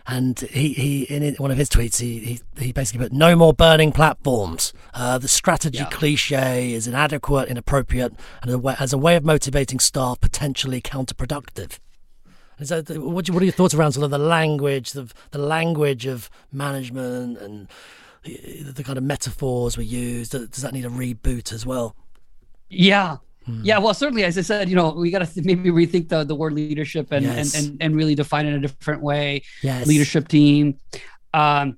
[0.07, 3.53] and he, he in one of his tweets he, he, he basically put no more
[3.53, 4.73] burning platforms.
[4.93, 5.89] Uh, the strategy yeah.
[5.89, 11.79] cliche is inadequate inappropriate and as a way of motivating staff potentially counterproductive.
[12.63, 16.29] So, what, what are your thoughts around sort of the language the, the language of
[16.51, 17.67] management and
[18.23, 21.95] the, the kind of metaphors we use does that need a reboot as well?
[22.69, 23.61] Yeah Hmm.
[23.63, 26.35] Yeah, well, certainly, as I said, you know, we got to maybe rethink the, the
[26.35, 27.55] word leadership and, yes.
[27.55, 29.43] and, and, and really define it in a different way.
[29.63, 29.87] Yes.
[29.87, 30.77] Leadership team.
[31.33, 31.77] Um,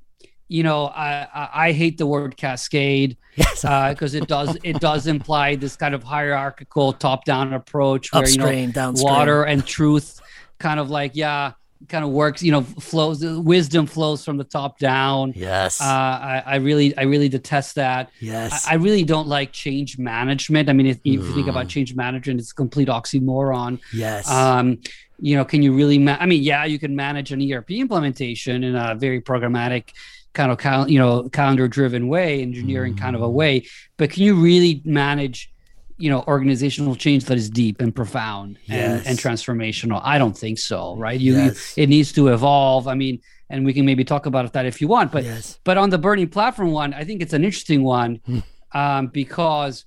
[0.49, 5.07] you know, I, I, I hate the word cascade because uh, it does it does
[5.07, 9.11] imply this kind of hierarchical top down approach where Upstream, you know downstream.
[9.11, 10.21] water and truth
[10.59, 11.53] kind of like yeah
[11.89, 16.43] kind of works you know flows wisdom flows from the top down yes uh, I,
[16.45, 20.73] I really i really detest that yes i, I really don't like change management i
[20.73, 21.13] mean if, mm.
[21.13, 21.69] you think about mm.
[21.69, 24.79] change management it's a complete oxymoron yes um
[25.19, 28.63] you know can you really ma- i mean yeah you can manage an erp implementation
[28.63, 29.89] in a very programmatic
[30.33, 32.99] kind of cal- you know calendar driven way engineering mm.
[32.99, 33.33] kind of a mm.
[33.33, 33.65] way
[33.97, 35.52] but can you really manage
[35.97, 38.99] you know organizational change that is deep and profound yes.
[38.99, 41.77] and, and, transformational i don't think so right you, yes.
[41.77, 44.81] you, it needs to evolve i mean and we can maybe talk about that if
[44.81, 45.59] you want but yes.
[45.63, 48.39] but on the burning platform one i think it's an interesting one hmm.
[48.73, 49.85] um, because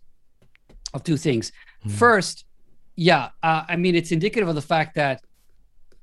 [0.94, 1.90] of two things hmm.
[1.90, 2.44] first
[2.94, 5.22] yeah uh, i mean it's indicative of the fact that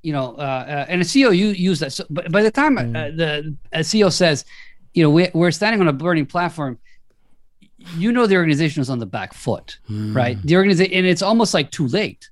[0.02, 2.76] you know uh, uh, and a ceo you use that so, but by the time
[2.78, 4.44] uh, the ceo says
[4.92, 6.78] you know we, we're standing on a burning platform
[7.96, 10.14] you know the organization is on the back foot, mm.
[10.14, 10.40] right?
[10.42, 12.28] The organization, and it's almost like too late.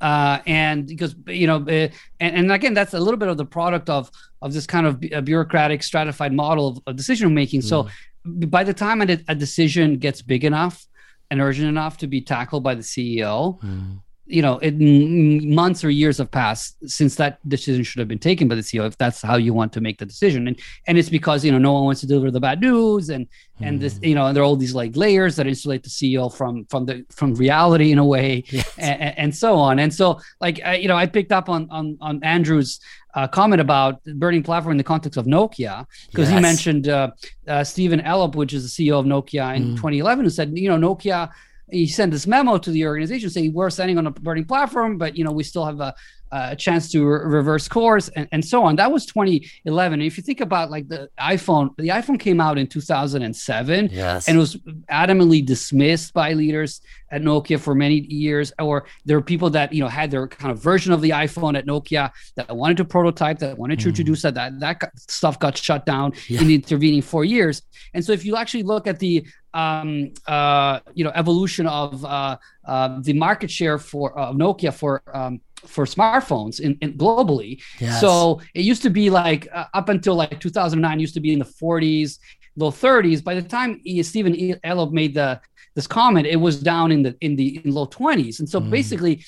[0.00, 1.88] Uh, and because you know, uh,
[2.20, 4.10] and, and again, that's a little bit of the product of
[4.42, 7.60] of this kind of bureaucratic stratified model of, of decision making.
[7.60, 7.64] Mm.
[7.64, 7.88] So
[8.24, 10.86] by the time a, a, decision gets big enough
[11.30, 15.90] and urgent enough to be tackled by the CEO, mm you know, it, months or
[15.90, 19.22] years have passed since that decision should have been taken by the CEO, if that's
[19.22, 20.46] how you want to make the decision.
[20.46, 23.26] And and it's because you know no one wants to deliver the bad news, and
[23.60, 26.32] and this you know, and there are all these like layers that insulate the CEO
[26.32, 28.70] from from the from reality in a way, yes.
[28.78, 29.78] and, and, so on.
[29.78, 32.80] And so like I, you know, I picked up on on on Andrew's
[33.14, 36.36] uh, comment about burning platform in the context of Nokia because yes.
[36.36, 37.10] he mentioned uh,
[37.46, 39.76] uh, Stephen Elop, which is the CEO of Nokia in mm.
[39.76, 41.30] 2011, who said you know Nokia
[41.70, 45.16] he sent this memo to the organization saying we're standing on a burning platform, but
[45.16, 45.94] you know we still have a,
[46.30, 48.76] a chance to re- reverse course and, and so on.
[48.76, 50.00] That was 2011.
[50.00, 54.28] And if you think about like the iPhone, the iPhone came out in 2007, yes.
[54.28, 54.56] and was
[54.90, 58.52] adamantly dismissed by leaders at Nokia for many years.
[58.58, 61.56] Or there were people that you know had their kind of version of the iPhone
[61.56, 63.90] at Nokia that wanted to prototype, that wanted to mm.
[63.90, 64.34] introduce that.
[64.34, 66.40] That that stuff got shut down yeah.
[66.40, 67.62] in the intervening four years.
[67.94, 72.36] And so if you actually look at the um, uh, you know evolution of uh,
[72.66, 77.60] uh, the market share for Nokia for um, for smartphones in, in globally.
[77.78, 78.00] Yes.
[78.00, 81.38] So it used to be like uh, up until like 2009 used to be in
[81.38, 82.18] the 40s,
[82.56, 83.22] low 30s.
[83.22, 85.40] By the time Stephen Elop made the
[85.74, 88.40] this comment, it was down in the in the in low 20s.
[88.40, 88.70] And so mm.
[88.70, 89.24] basically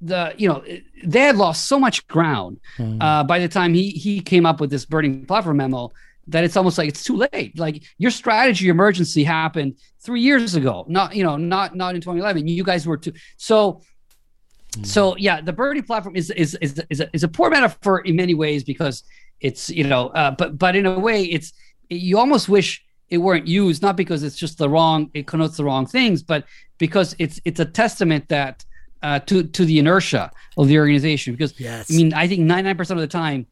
[0.00, 0.64] the you know
[1.04, 2.98] they had lost so much ground mm.
[3.00, 5.90] uh, by the time he he came up with this burning platform memo
[6.28, 7.58] that it's almost like it's too late.
[7.58, 12.46] Like your strategy emergency happened three years ago, not you know not not in 2011.
[12.46, 13.82] You guys were too so
[14.82, 18.16] so yeah, the burning platform is is is is a, is a poor metaphor in
[18.16, 19.04] many ways because
[19.40, 21.52] it's you know, uh, but but in a way, it's
[21.90, 25.64] you almost wish it weren't used, not because it's just the wrong, it connotes the
[25.64, 26.44] wrong things, but
[26.78, 28.64] because it's it's a testament that
[29.02, 31.34] uh, to to the inertia of the organization.
[31.34, 31.92] Because yes.
[31.92, 33.46] I mean, I think ninety nine percent of the time,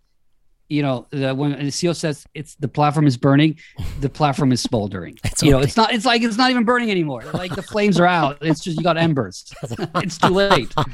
[0.70, 3.58] you know, the, when the CEO says it's the platform is burning,
[4.00, 5.18] the platform is smoldering.
[5.24, 5.92] It's you know, it's not.
[5.92, 7.24] It's like it's not even burning anymore.
[7.34, 8.38] Like the flames are out.
[8.40, 9.52] It's just you got embers.
[9.96, 10.72] it's too late.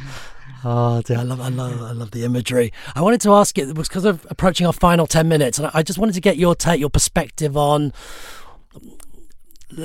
[0.64, 2.72] Oh, dear, I love, I love, I love the imagery.
[2.96, 5.84] I wanted to ask it was because of approaching our final ten minutes, and I
[5.84, 7.92] just wanted to get your take, your perspective on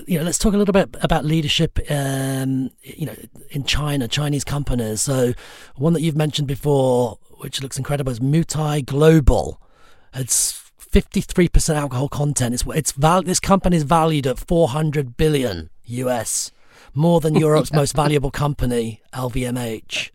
[0.08, 3.16] you know, let's talk a little bit about leadership, um, you know,
[3.50, 5.02] in China, Chinese companies.
[5.02, 5.34] So,
[5.76, 9.62] one that you've mentioned before, which looks incredible, is Moutai Global.
[10.14, 12.54] It's 53% alcohol content.
[12.54, 16.52] It's it's val- this company is valued at 400 billion US,
[16.94, 20.12] more than Europe's most valuable company, LVMH.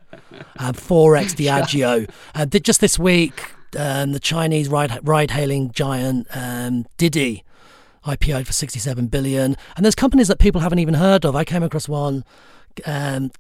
[0.59, 2.11] And 4x Diageo.
[2.35, 7.44] Uh, just this week, um, the Chinese ride ride hailing giant um, Didi
[8.06, 9.56] IPO'd for 67 billion.
[9.76, 11.35] And there's companies that people haven't even heard of.
[11.35, 12.24] I came across one,
[12.84, 13.30] um,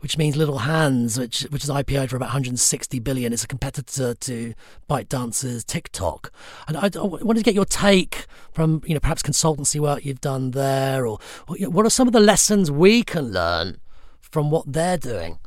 [0.00, 3.32] which means little hands, which which is IPO'd for about 160 billion.
[3.32, 4.54] It's a competitor to
[4.88, 6.32] ByteDance's TikTok.
[6.68, 10.20] And I, I wanted to get your take from you know perhaps consultancy work you've
[10.20, 13.80] done there, or, or what are some of the lessons we can learn
[14.20, 15.38] from what they're doing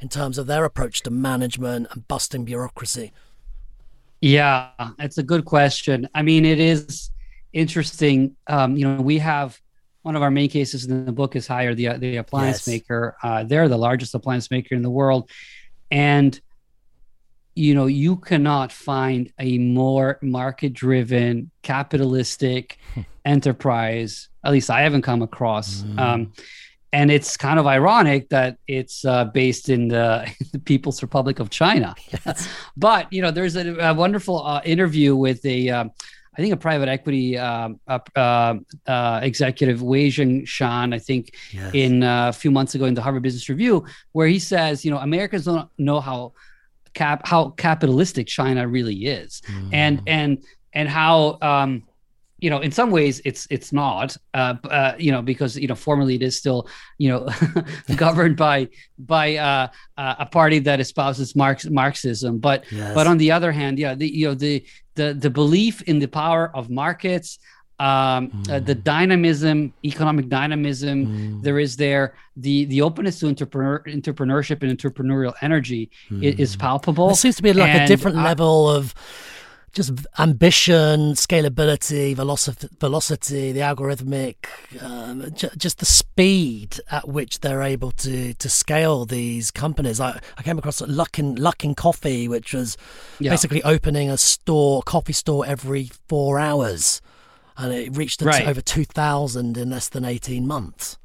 [0.00, 3.12] in terms of their approach to management and busting bureaucracy.
[4.20, 6.08] Yeah, it's a good question.
[6.14, 7.10] I mean, it is
[7.52, 8.36] interesting.
[8.46, 9.60] Um, you know, we have
[10.02, 12.68] one of our main cases in the book is Haier the the appliance yes.
[12.68, 13.16] maker.
[13.22, 15.30] Uh, they're the largest appliance maker in the world,
[15.90, 16.38] and
[17.54, 22.78] you know you cannot find a more market driven capitalistic
[23.24, 24.28] enterprise.
[24.44, 25.82] At least I haven't come across.
[25.82, 25.98] Mm.
[25.98, 26.32] Um,
[26.94, 31.48] and it's kind of ironic that it's uh, based in the, the, People's Republic of
[31.48, 31.94] China.
[32.26, 32.48] Yes.
[32.76, 35.90] but you know, there's a, a wonderful uh, interview with a um,
[36.36, 41.70] I think a private equity um, uh, uh, executive, Weijian Shan, I think, yes.
[41.74, 44.90] in uh, a few months ago in the Harvard Business Review, where he says, you
[44.90, 46.32] know, Americans don't know how
[46.94, 49.68] cap how capitalistic China really is, mm.
[49.72, 50.42] and and
[50.72, 51.82] and how um,
[52.42, 55.76] you know, in some ways, it's it's not, uh, uh, you know, because you know,
[55.76, 56.66] formally it is still,
[56.98, 57.28] you know,
[57.96, 58.68] governed by
[58.98, 62.38] by uh, uh, a party that espouses Marx, Marxism.
[62.38, 62.94] But yes.
[62.94, 66.06] but on the other hand, yeah, the you know the the the belief in the
[66.06, 67.38] power of markets,
[67.78, 68.50] um, mm.
[68.50, 68.84] uh, the mm.
[68.84, 71.42] dynamism, economic dynamism mm.
[71.42, 76.22] there is there, the the openness to entrepreneur, entrepreneurship and entrepreneurial energy mm.
[76.22, 77.10] is, is, palpable.
[77.10, 78.94] It seems to be like and, a different level of
[79.72, 84.36] just ambition, scalability, velocity, velocity the algorithmic,
[84.82, 89.98] um, j- just the speed at which they're able to to scale these companies.
[89.98, 92.76] I, I came across Luckin Luckin Coffee, which was
[93.18, 93.30] yeah.
[93.30, 97.00] basically opening a store, coffee store every four hours,
[97.56, 98.46] and it reached right.
[98.46, 100.98] over two thousand in less than eighteen months.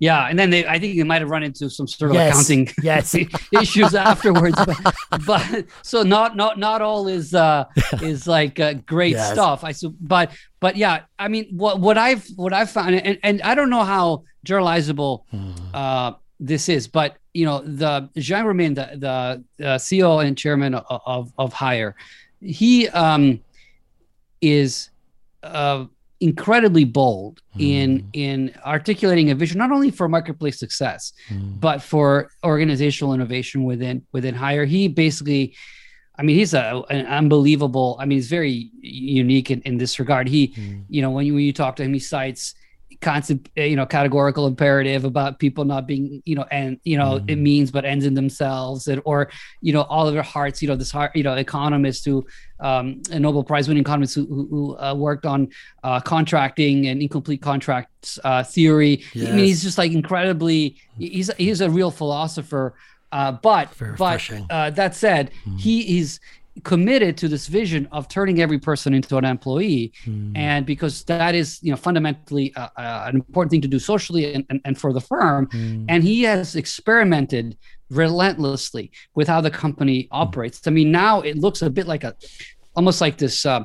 [0.00, 2.32] Yeah, and then they, I think they might have run into some sort of yes.
[2.32, 3.14] accounting yes.
[3.52, 4.56] issues afterwards.
[4.56, 4.94] But,
[5.26, 7.66] but, so not not not all is uh
[8.02, 9.32] is like uh, great yes.
[9.32, 9.62] stuff.
[9.62, 13.42] I so, but but yeah, I mean what what I've what I've found and, and
[13.42, 15.52] I don't know how generalizable hmm.
[15.74, 20.74] uh this is, but you know the Zhang Ruimin, the the uh, CEO and chairman
[20.74, 21.92] of of, of Haier,
[22.40, 23.40] he um
[24.40, 24.88] is
[25.42, 25.84] uh
[26.20, 27.60] incredibly bold mm.
[27.62, 31.58] in in articulating a vision not only for marketplace success mm.
[31.58, 35.56] but for organizational innovation within within Haier he basically
[36.18, 40.28] i mean he's a an unbelievable i mean he's very unique in, in this regard
[40.28, 40.84] he mm.
[40.90, 42.54] you know when you, when you talk to him he cites
[43.00, 47.12] constant eh, you know categorical imperative about people not being you know and you know
[47.12, 47.30] mm-hmm.
[47.30, 50.90] it means but ends in themselves and or you know Oliver Hart's you know this
[50.90, 52.26] Hart you know economist who
[52.60, 55.48] um, a Nobel Prize winning economist who, who, who uh, worked on
[55.82, 59.28] uh, contracting and incomplete contracts uh, theory yes.
[59.28, 62.74] I mean he's just like incredibly he's he's a real philosopher
[63.12, 65.58] uh, but Very but uh, that said, mm.
[65.58, 66.20] he is
[66.64, 70.32] committed to this vision of turning every person into an employee mm.
[70.36, 74.34] and because that is you know fundamentally uh, uh, an important thing to do socially
[74.34, 75.86] and, and, and for the firm mm.
[75.88, 77.56] and he has experimented
[77.88, 82.14] relentlessly with how the company operates i mean now it looks a bit like a
[82.76, 83.62] almost like this uh,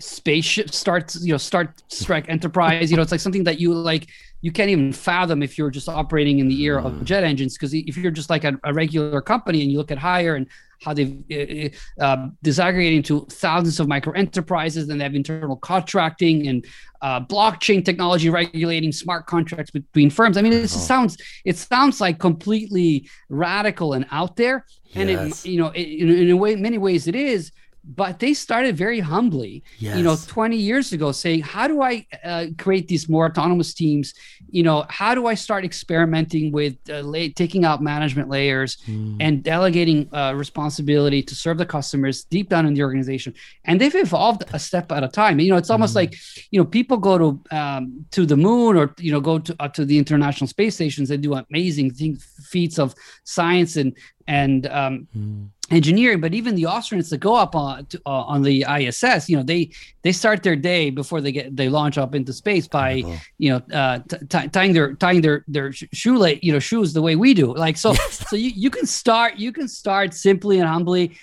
[0.00, 4.08] spaceship starts you know Star Trek Enterprise you know it's like something that you like
[4.40, 7.04] you can't even fathom if you're just operating in the era of hmm.
[7.04, 9.98] jet engines because if you're just like a, a, regular company and you look at
[9.98, 10.46] Haier and
[10.80, 16.46] how they've uh, uh, disaggregating to thousands of micro enterprises and they have internal contracting
[16.46, 16.64] and
[17.02, 20.36] uh, blockchain technology regulating smart contracts between firms.
[20.36, 20.66] I mean, it oh.
[20.66, 25.44] sounds it sounds like completely radical and out there, and yes.
[25.44, 27.50] it you know it, in, in a way, many ways it is
[27.88, 29.96] but they started very humbly yes.
[29.96, 34.14] you know 20 years ago saying how do i uh, create these more autonomous teams
[34.50, 39.16] you know how do i start experimenting with uh, la- taking out management layers mm.
[39.20, 43.32] and delegating uh, responsibility to serve the customers deep down in the organization
[43.64, 45.96] and they've evolved a step at a time you know it's almost mm.
[45.96, 46.14] like
[46.50, 49.68] you know people go to um, to the moon or you know go to uh,
[49.68, 52.94] to the international space stations and do amazing things feats of
[53.24, 53.96] science and
[54.26, 58.42] and um, mm engineering but even the astronauts that go up on to, uh, on
[58.42, 59.70] the iss you know they
[60.02, 63.16] they start their day before they get they launch up into space by oh.
[63.38, 67.02] you know uh, t- t- tying their tying their their shoelace you know shoes the
[67.02, 67.54] way we do.
[67.54, 71.18] Like so so you, you can start you can start simply and humbly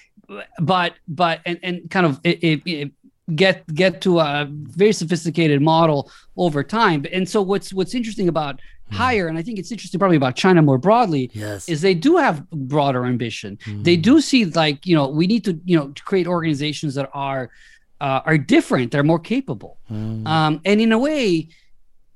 [0.59, 2.91] but but and and kind of it, it, it
[3.35, 7.05] get get to a very sophisticated model over time.
[7.11, 8.59] And so what's what's interesting about
[8.91, 11.67] Haier and i think it's interesting probably about china more broadly Yes.
[11.67, 13.83] is they do have broader ambition Mm.
[13.83, 17.09] they do see like you know we need to you know to create organizations that
[17.13, 17.49] are
[18.01, 20.27] uh, are different they're more capable Mm.
[20.27, 21.47] um, and in a way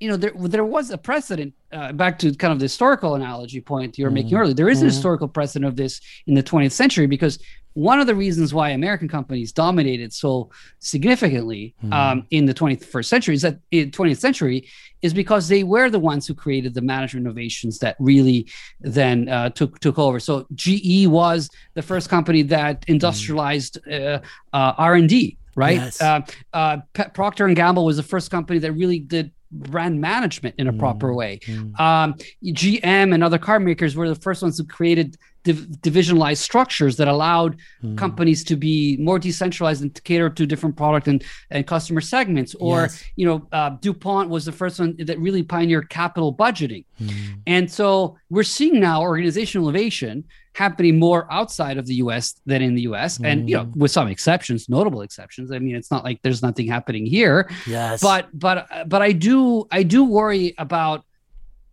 [0.00, 3.60] you know there there was a precedent uh, back to kind of the historical analogy
[3.60, 4.54] point you were making earlier.
[4.54, 4.88] There is a Mhm.
[4.88, 7.38] historical precedent of this in the 20th century because
[7.74, 13.34] one of the reasons why american companies dominated so significantly um, in the 21st century
[13.34, 14.66] is that in 20th century
[15.02, 18.46] is because they were the ones who created the management innovations that really
[18.80, 20.18] then uh, took took over.
[20.20, 24.18] So ge was the first company that industrialized uh,
[24.52, 25.76] uh, r&d right?
[25.76, 26.00] Yes.
[26.00, 26.20] uh,
[26.52, 26.76] uh,
[27.14, 31.12] procter and gamble was the first company that really did brand management in a proper
[31.14, 31.40] way.
[31.78, 36.96] Um, gm and other car makers were the first ones who created div- divisionalized structures
[36.98, 37.56] that allowed
[37.96, 42.54] companies to be more decentralized and to cater to different product and, and customer segments.
[42.56, 43.04] Or Yes.
[43.16, 46.84] you know uh, dupont was the first one that really pioneered capital budgeting.
[47.02, 47.40] Mm.
[47.46, 50.24] and so we're seeing now organizational innovation
[50.54, 53.20] happening more outside of the US than in the US.
[53.22, 53.76] And you know, Mm.
[53.76, 55.52] with some exceptions, notable exceptions.
[55.52, 57.48] I mean, it's not like there's nothing happening here.
[57.66, 58.00] Yes.
[58.00, 61.04] But but but I do I do worry about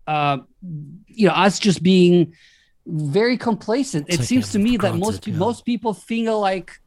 [0.07, 0.37] uh
[1.07, 2.33] you know us just being
[2.85, 4.07] very complacent.
[4.07, 5.35] It Taking seems to me that most yeah.
[5.35, 6.79] most people feel like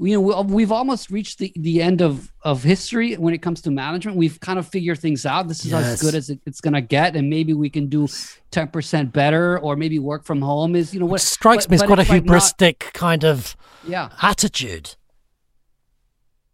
[0.00, 3.60] you know we- we've almost reached the, the end of of history when it comes
[3.62, 5.84] to management we've kind of figured things out this is Yes.
[5.84, 8.06] as good as it, it's going to get and maybe we can do
[8.52, 11.74] 10% better or maybe work from home is you know what It strikes but- me
[11.76, 14.94] as quite a like not- hubristic kind of yeah attitude.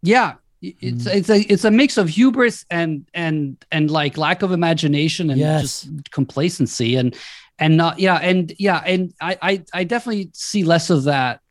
[0.01, 1.15] yeah it's Mm.
[1.15, 5.39] it's a it's a mix of hubris and and and like lack of imagination and
[5.39, 5.61] Yes.
[5.61, 7.15] just complacency and
[7.59, 11.41] and not yeah and yeah and I I, I definitely see less of that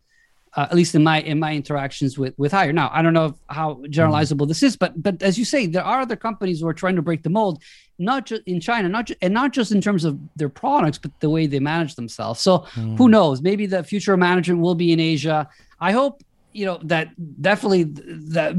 [0.56, 3.26] uh, at least in my in my interactions with with Haier now I don't know
[3.26, 6.68] if, how generalizable this is but but as you say there are other companies who
[6.68, 7.62] are trying to break the mold
[7.98, 11.10] not just in China not ju- and not just in terms of their products but
[11.20, 12.40] the way they manage themselves.
[12.40, 12.58] So
[12.98, 13.42] who knows?
[13.42, 15.48] Maybe the future of management will be in Asia.
[15.80, 17.08] I hope you know that
[17.42, 18.54] definitely th- that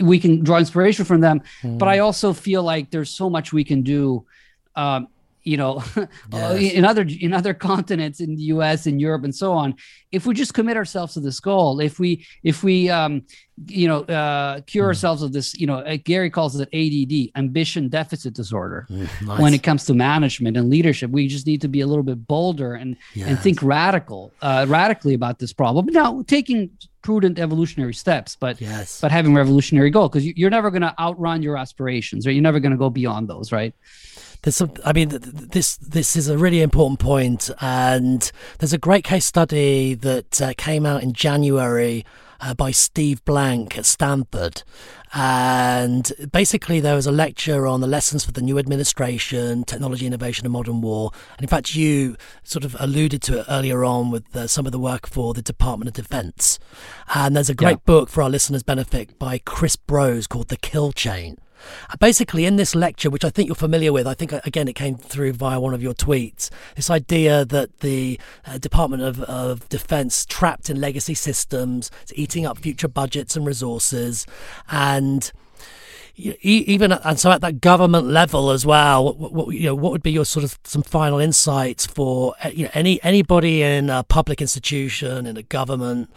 [0.00, 3.64] we can draw inspiration from them but i also feel like there's so much we
[3.64, 4.24] can do
[4.76, 5.08] um
[5.42, 5.82] you know
[6.32, 6.72] Yes.
[6.74, 9.74] in other in other continents in the us in europe and so on
[10.12, 13.22] if we just commit ourselves to this goal if we if we um
[13.66, 17.88] you know uh cure ourselves of this you know uh, gary calls it add ambition
[17.88, 19.40] deficit disorder Nice.
[19.40, 22.26] when it comes to management and leadership we just need to be a little bit
[22.26, 26.70] bolder and and think radical uh radically about this problem now taking
[27.02, 29.00] prudent evolutionary steps but yes.
[29.00, 32.42] but having revolutionary goal because you, you're never going to outrun your aspirations right you're
[32.42, 33.74] never going to go beyond those right
[34.42, 34.72] There's some.
[34.86, 39.04] I mean, th- th- this this is a really important point, and there's a great
[39.04, 42.06] case study that uh, came out in January
[42.40, 44.62] uh, by Steve Blank at Stanford,
[45.12, 50.46] and basically there was a lecture on the lessons for the new administration, technology, innovation,
[50.46, 51.10] and modern war.
[51.36, 54.72] And in fact, you sort of alluded to it earlier on with uh, some of
[54.72, 56.58] the work for the Department of Defense.
[57.14, 57.86] And there's a great Yeah.
[57.86, 61.36] book for our listeners' benefit by Chris Brose called The Kill Chain.
[61.90, 64.68] Uh, Basically, in this lecture, which I think you're familiar with, I think uh, again
[64.68, 66.50] it came through via one of your tweets.
[66.76, 72.46] This idea that the uh, Department of, of Defense trapped in legacy systems, is eating
[72.46, 74.26] up future budgets and resources,
[74.70, 75.30] and
[76.16, 79.14] even at, and so at that government level as well.
[79.14, 82.48] What, what you know, what would be your sort of some final insights for uh,
[82.48, 86.10] you know any anybody in a public institution in a government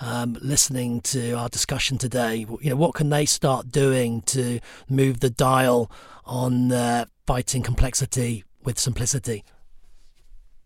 [0.00, 2.46] um, listening to our discussion today?
[2.60, 5.90] You know, what can they start doing to move the dial
[6.24, 9.44] on uh, fighting complexity with simplicity?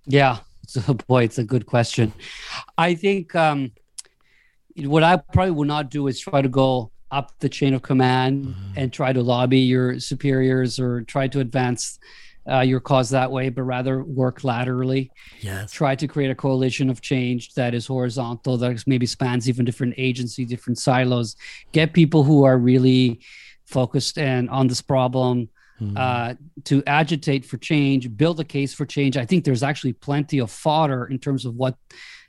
[0.07, 2.13] yeah so boy it's a good question
[2.79, 3.73] i think um
[4.77, 8.55] what i probably would not do is try to go up the chain of command
[8.77, 12.01] and try to lobby your superiors or try to advance
[12.51, 15.11] uh, your cause that way but rather work laterally.
[15.41, 15.73] Yes.
[15.73, 19.95] try to create a coalition of change that is horizontal that maybe spans even different
[19.97, 21.37] agencies different silos.
[21.73, 23.21] Get people who are really
[23.67, 25.49] focused and on this problem
[25.97, 26.35] uh,
[26.65, 29.17] to agitate for change build a case for change.
[29.17, 31.77] I think there's actually plenty of fodder in terms of what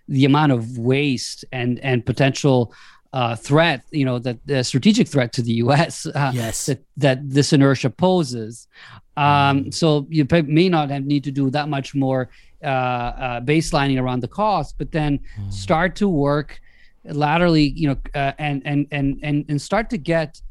[0.07, 2.73] the amount of waste and and potential
[3.15, 6.65] uh, threat you know that the strategic threat to the us uh, Yes.
[6.67, 8.67] that that this inertia poses.
[9.17, 10.27] Um, so you
[10.59, 12.21] may not have, need to do that much more
[12.61, 16.59] uh, uh, baselining around the cost, but then start to work
[17.05, 20.41] laterally, you know, uh, and and and and and start to get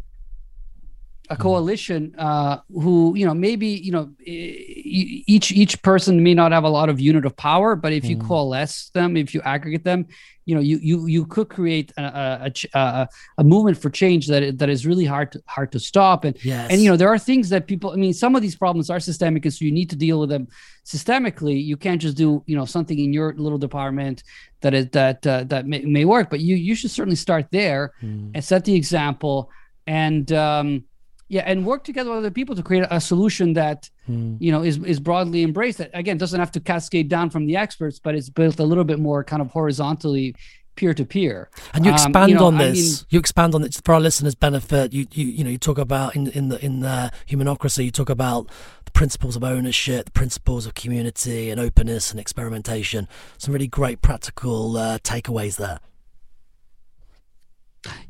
[1.31, 6.65] a coalition uh, who you know maybe you know each each person may not have
[6.65, 8.27] a lot of unit of power but if you mm.
[8.27, 10.07] coalesce them if you aggregate them
[10.45, 13.09] you know you you you could create a a, a,
[13.39, 16.71] a movement for change that that is really hard to hard to stop and yes.
[16.71, 19.01] and you know there are things that people i mean some of these problems are
[19.01, 20.47] systemic and so you need to deal with them
[20.85, 24.23] systemically you can't just do you know something in your little department
[24.61, 27.95] that is that uh, that may, may work but you you should certainly start there
[28.03, 28.31] mm.
[28.35, 29.51] and set the example
[29.87, 30.85] and um
[31.29, 34.37] yeah and work together with other people to create a solution that hmm.
[34.39, 37.57] you know is is broadly embraced that again doesn't have to cascade down from the
[37.57, 40.35] experts but it's built a little bit more kind of horizontally
[40.77, 41.49] peer to peer.
[41.73, 42.79] And you expand um, you know, on this.
[42.79, 45.59] I mean, you expand on it for our listeners benefit you you you know you
[45.59, 48.51] talk about in in the in the humanocracy you talk about
[48.85, 53.09] the principles of ownership the principles of community and openness and experimentation.
[53.39, 55.79] Some really great practical uh, takeaways there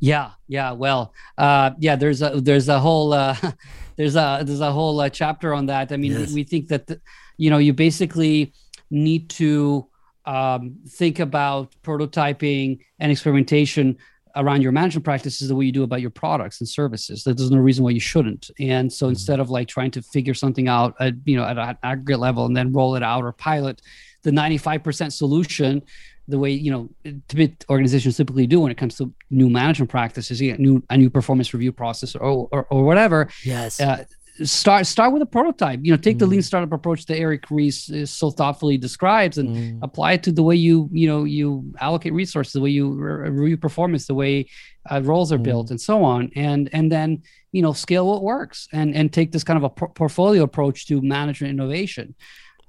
[0.01, 0.72] yeah, yeah.
[0.72, 1.97] Well, uh, yeah.
[1.97, 3.37] There's a there's a whole uh,
[3.97, 5.93] there's a there's a whole uh, chapter on that.
[5.93, 6.29] I mean, yes.
[6.29, 7.01] we, we, think that the,
[7.37, 8.53] you know you basically
[8.91, 9.87] need to
[10.27, 13.99] um, think about prototyping and experimentation
[14.37, 17.22] around your management practices the way you do about your products and services.
[17.25, 18.51] That there's no reason why you shouldn't.
[18.59, 19.11] And so mm-hmm.
[19.11, 22.45] instead of like trying to figure something out, at, you know, at an aggregate level
[22.47, 23.81] and then roll it out or pilot
[24.25, 25.83] the 95% solution
[26.29, 26.89] the way you know
[27.29, 30.97] to be organizations typically do when it comes to new management practices, you new a
[30.97, 33.29] new performance review process or or, or whatever.
[33.45, 33.81] Yes.
[33.81, 34.05] Uh,
[34.43, 35.81] start start with a prototype.
[35.83, 36.20] You know, take mm.
[36.20, 39.79] the lean startup approach that Eric Ries so thoughtfully describes, and mm.
[39.83, 43.57] apply it to the way you you know you allocate resources, the way you review
[43.57, 44.49] performance, the way
[44.91, 45.45] uh, roles are mm.
[45.45, 46.31] built, and so on.
[46.35, 47.22] And and then
[47.53, 51.01] you know scale what works, and and take this kind of a portfolio approach to
[51.01, 52.14] management innovation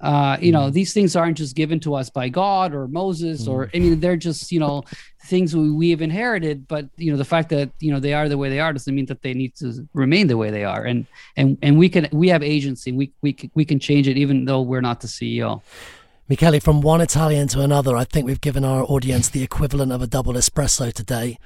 [0.01, 0.71] uh, you know mm-hmm.
[0.71, 3.77] these things aren't just given to us by god or moses or mm-hmm.
[3.77, 4.83] i mean they're just you know
[5.23, 8.29] things we, we have inherited but you know the fact that you know they are
[8.29, 10.83] the way they are doesn't mean that they need to remain the way they are
[10.83, 11.05] and
[11.37, 14.61] and and we can we have agency we we, we can change it even though
[14.61, 15.61] we're not the ceo
[16.27, 20.01] Michele, from one Italian to another, I think we've given our audience the equivalent of
[20.01, 21.37] a double espresso today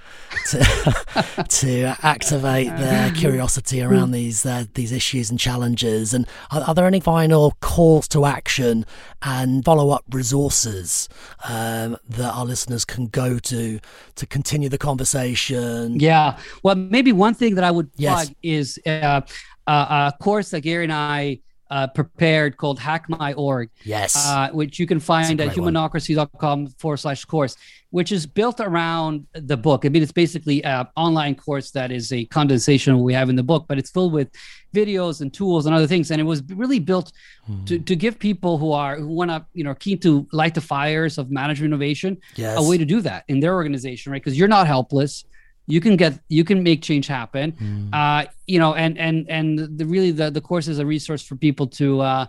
[0.51, 6.13] to, to activate their curiosity around these uh, these issues and challenges.
[6.13, 8.85] And are, are, there any final calls to action
[9.21, 11.09] and follow up resources
[11.43, 13.81] um, that our listeners can go to
[14.15, 15.99] to continue the conversation?
[15.99, 16.37] Yeah.
[16.63, 18.77] Well, maybe one thing that I would plug yes.
[18.77, 19.19] is uh,
[19.67, 23.69] a course that Gary and I uh, prepared called Hack My Org.
[23.83, 24.15] Yes.
[24.15, 27.55] Uh, which you can find at humanocracy.com forward slash course,
[27.91, 29.85] which is built around the book.
[29.85, 33.29] I mean, it's basically an online course that is a condensation of what we have
[33.29, 34.29] in the book, but it's filled with
[34.73, 36.11] videos and tools and other things.
[36.11, 37.11] And it was really built
[37.45, 37.63] hmm.
[37.65, 40.61] to, to give people who are, who want to, you know, keen to light the
[40.61, 42.57] fires of management innovation yes.
[42.57, 44.21] a way to do that in their organization, right?
[44.21, 45.25] Because you're not helpless
[45.69, 47.89] you can get you can make change happen mm.
[47.93, 51.35] uh you know and and and the really the the course is a resource for
[51.35, 52.25] people to uh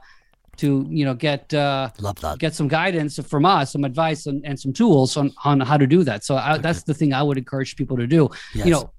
[0.57, 4.45] to you know get uh love that get some guidance from us some advice and,
[4.45, 6.63] and some tools on on how to do that so I, okay.
[6.63, 8.67] that's the thing i would encourage people to do yes.
[8.67, 8.93] you know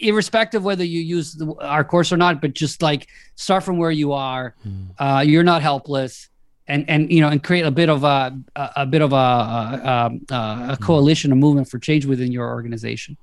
[0.00, 3.06] irrespective whether you use the, our course or not but just like
[3.36, 4.88] start from where you are mm.
[4.98, 6.30] uh you're not helpless
[6.66, 9.16] and and you know and create a bit of a a, a bit of a,
[9.16, 13.16] a, a, a coalition a movement for change within your organization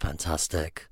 [0.00, 0.88] Fantastic.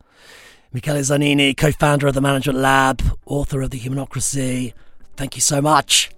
[0.73, 4.75] Michele Zanini, co founder of the Management Lab, author of The Humanocracy.
[5.17, 6.11] Thank you so much.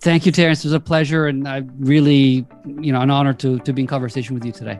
[0.00, 0.64] Thank you, Terence.
[0.64, 3.88] It was a pleasure and I really, you know, an honor to, to be in
[3.88, 4.78] conversation with you today.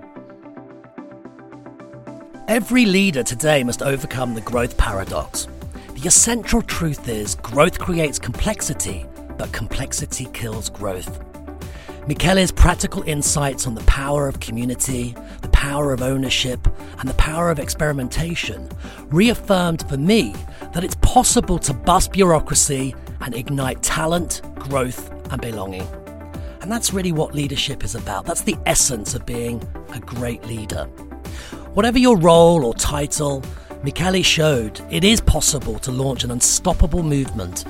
[2.47, 5.49] Every leader today must overcome the growth paradox.
[5.95, 9.07] The essential truth is growth creates complexity,
[9.39, 11.21] but complexity kills growth.
[12.07, 17.51] Michele's practical insights on the power of community, the power of ownership, and the power
[17.51, 18.69] of experimentation
[19.07, 20.35] reaffirmed for me
[20.75, 25.87] that it's possible to bust bureaucracy and ignite talent, growth, and belonging.
[26.61, 28.27] And that's really what leadership is about.
[28.27, 30.85] That's the essence of being a great leader.
[31.73, 33.43] Whatever your role or title,
[33.83, 37.65] Michele showed it is possible to launch an unstoppable movement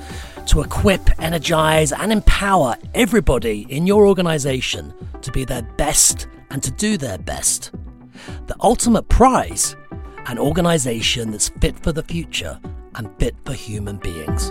[0.46, 4.92] to equip, energize, and empower everybody in your organization
[5.22, 7.72] to be their best and to do their best.
[8.46, 9.76] The ultimate prize
[10.26, 12.58] an organization that's fit for the future
[12.94, 14.50] and fit for human beings.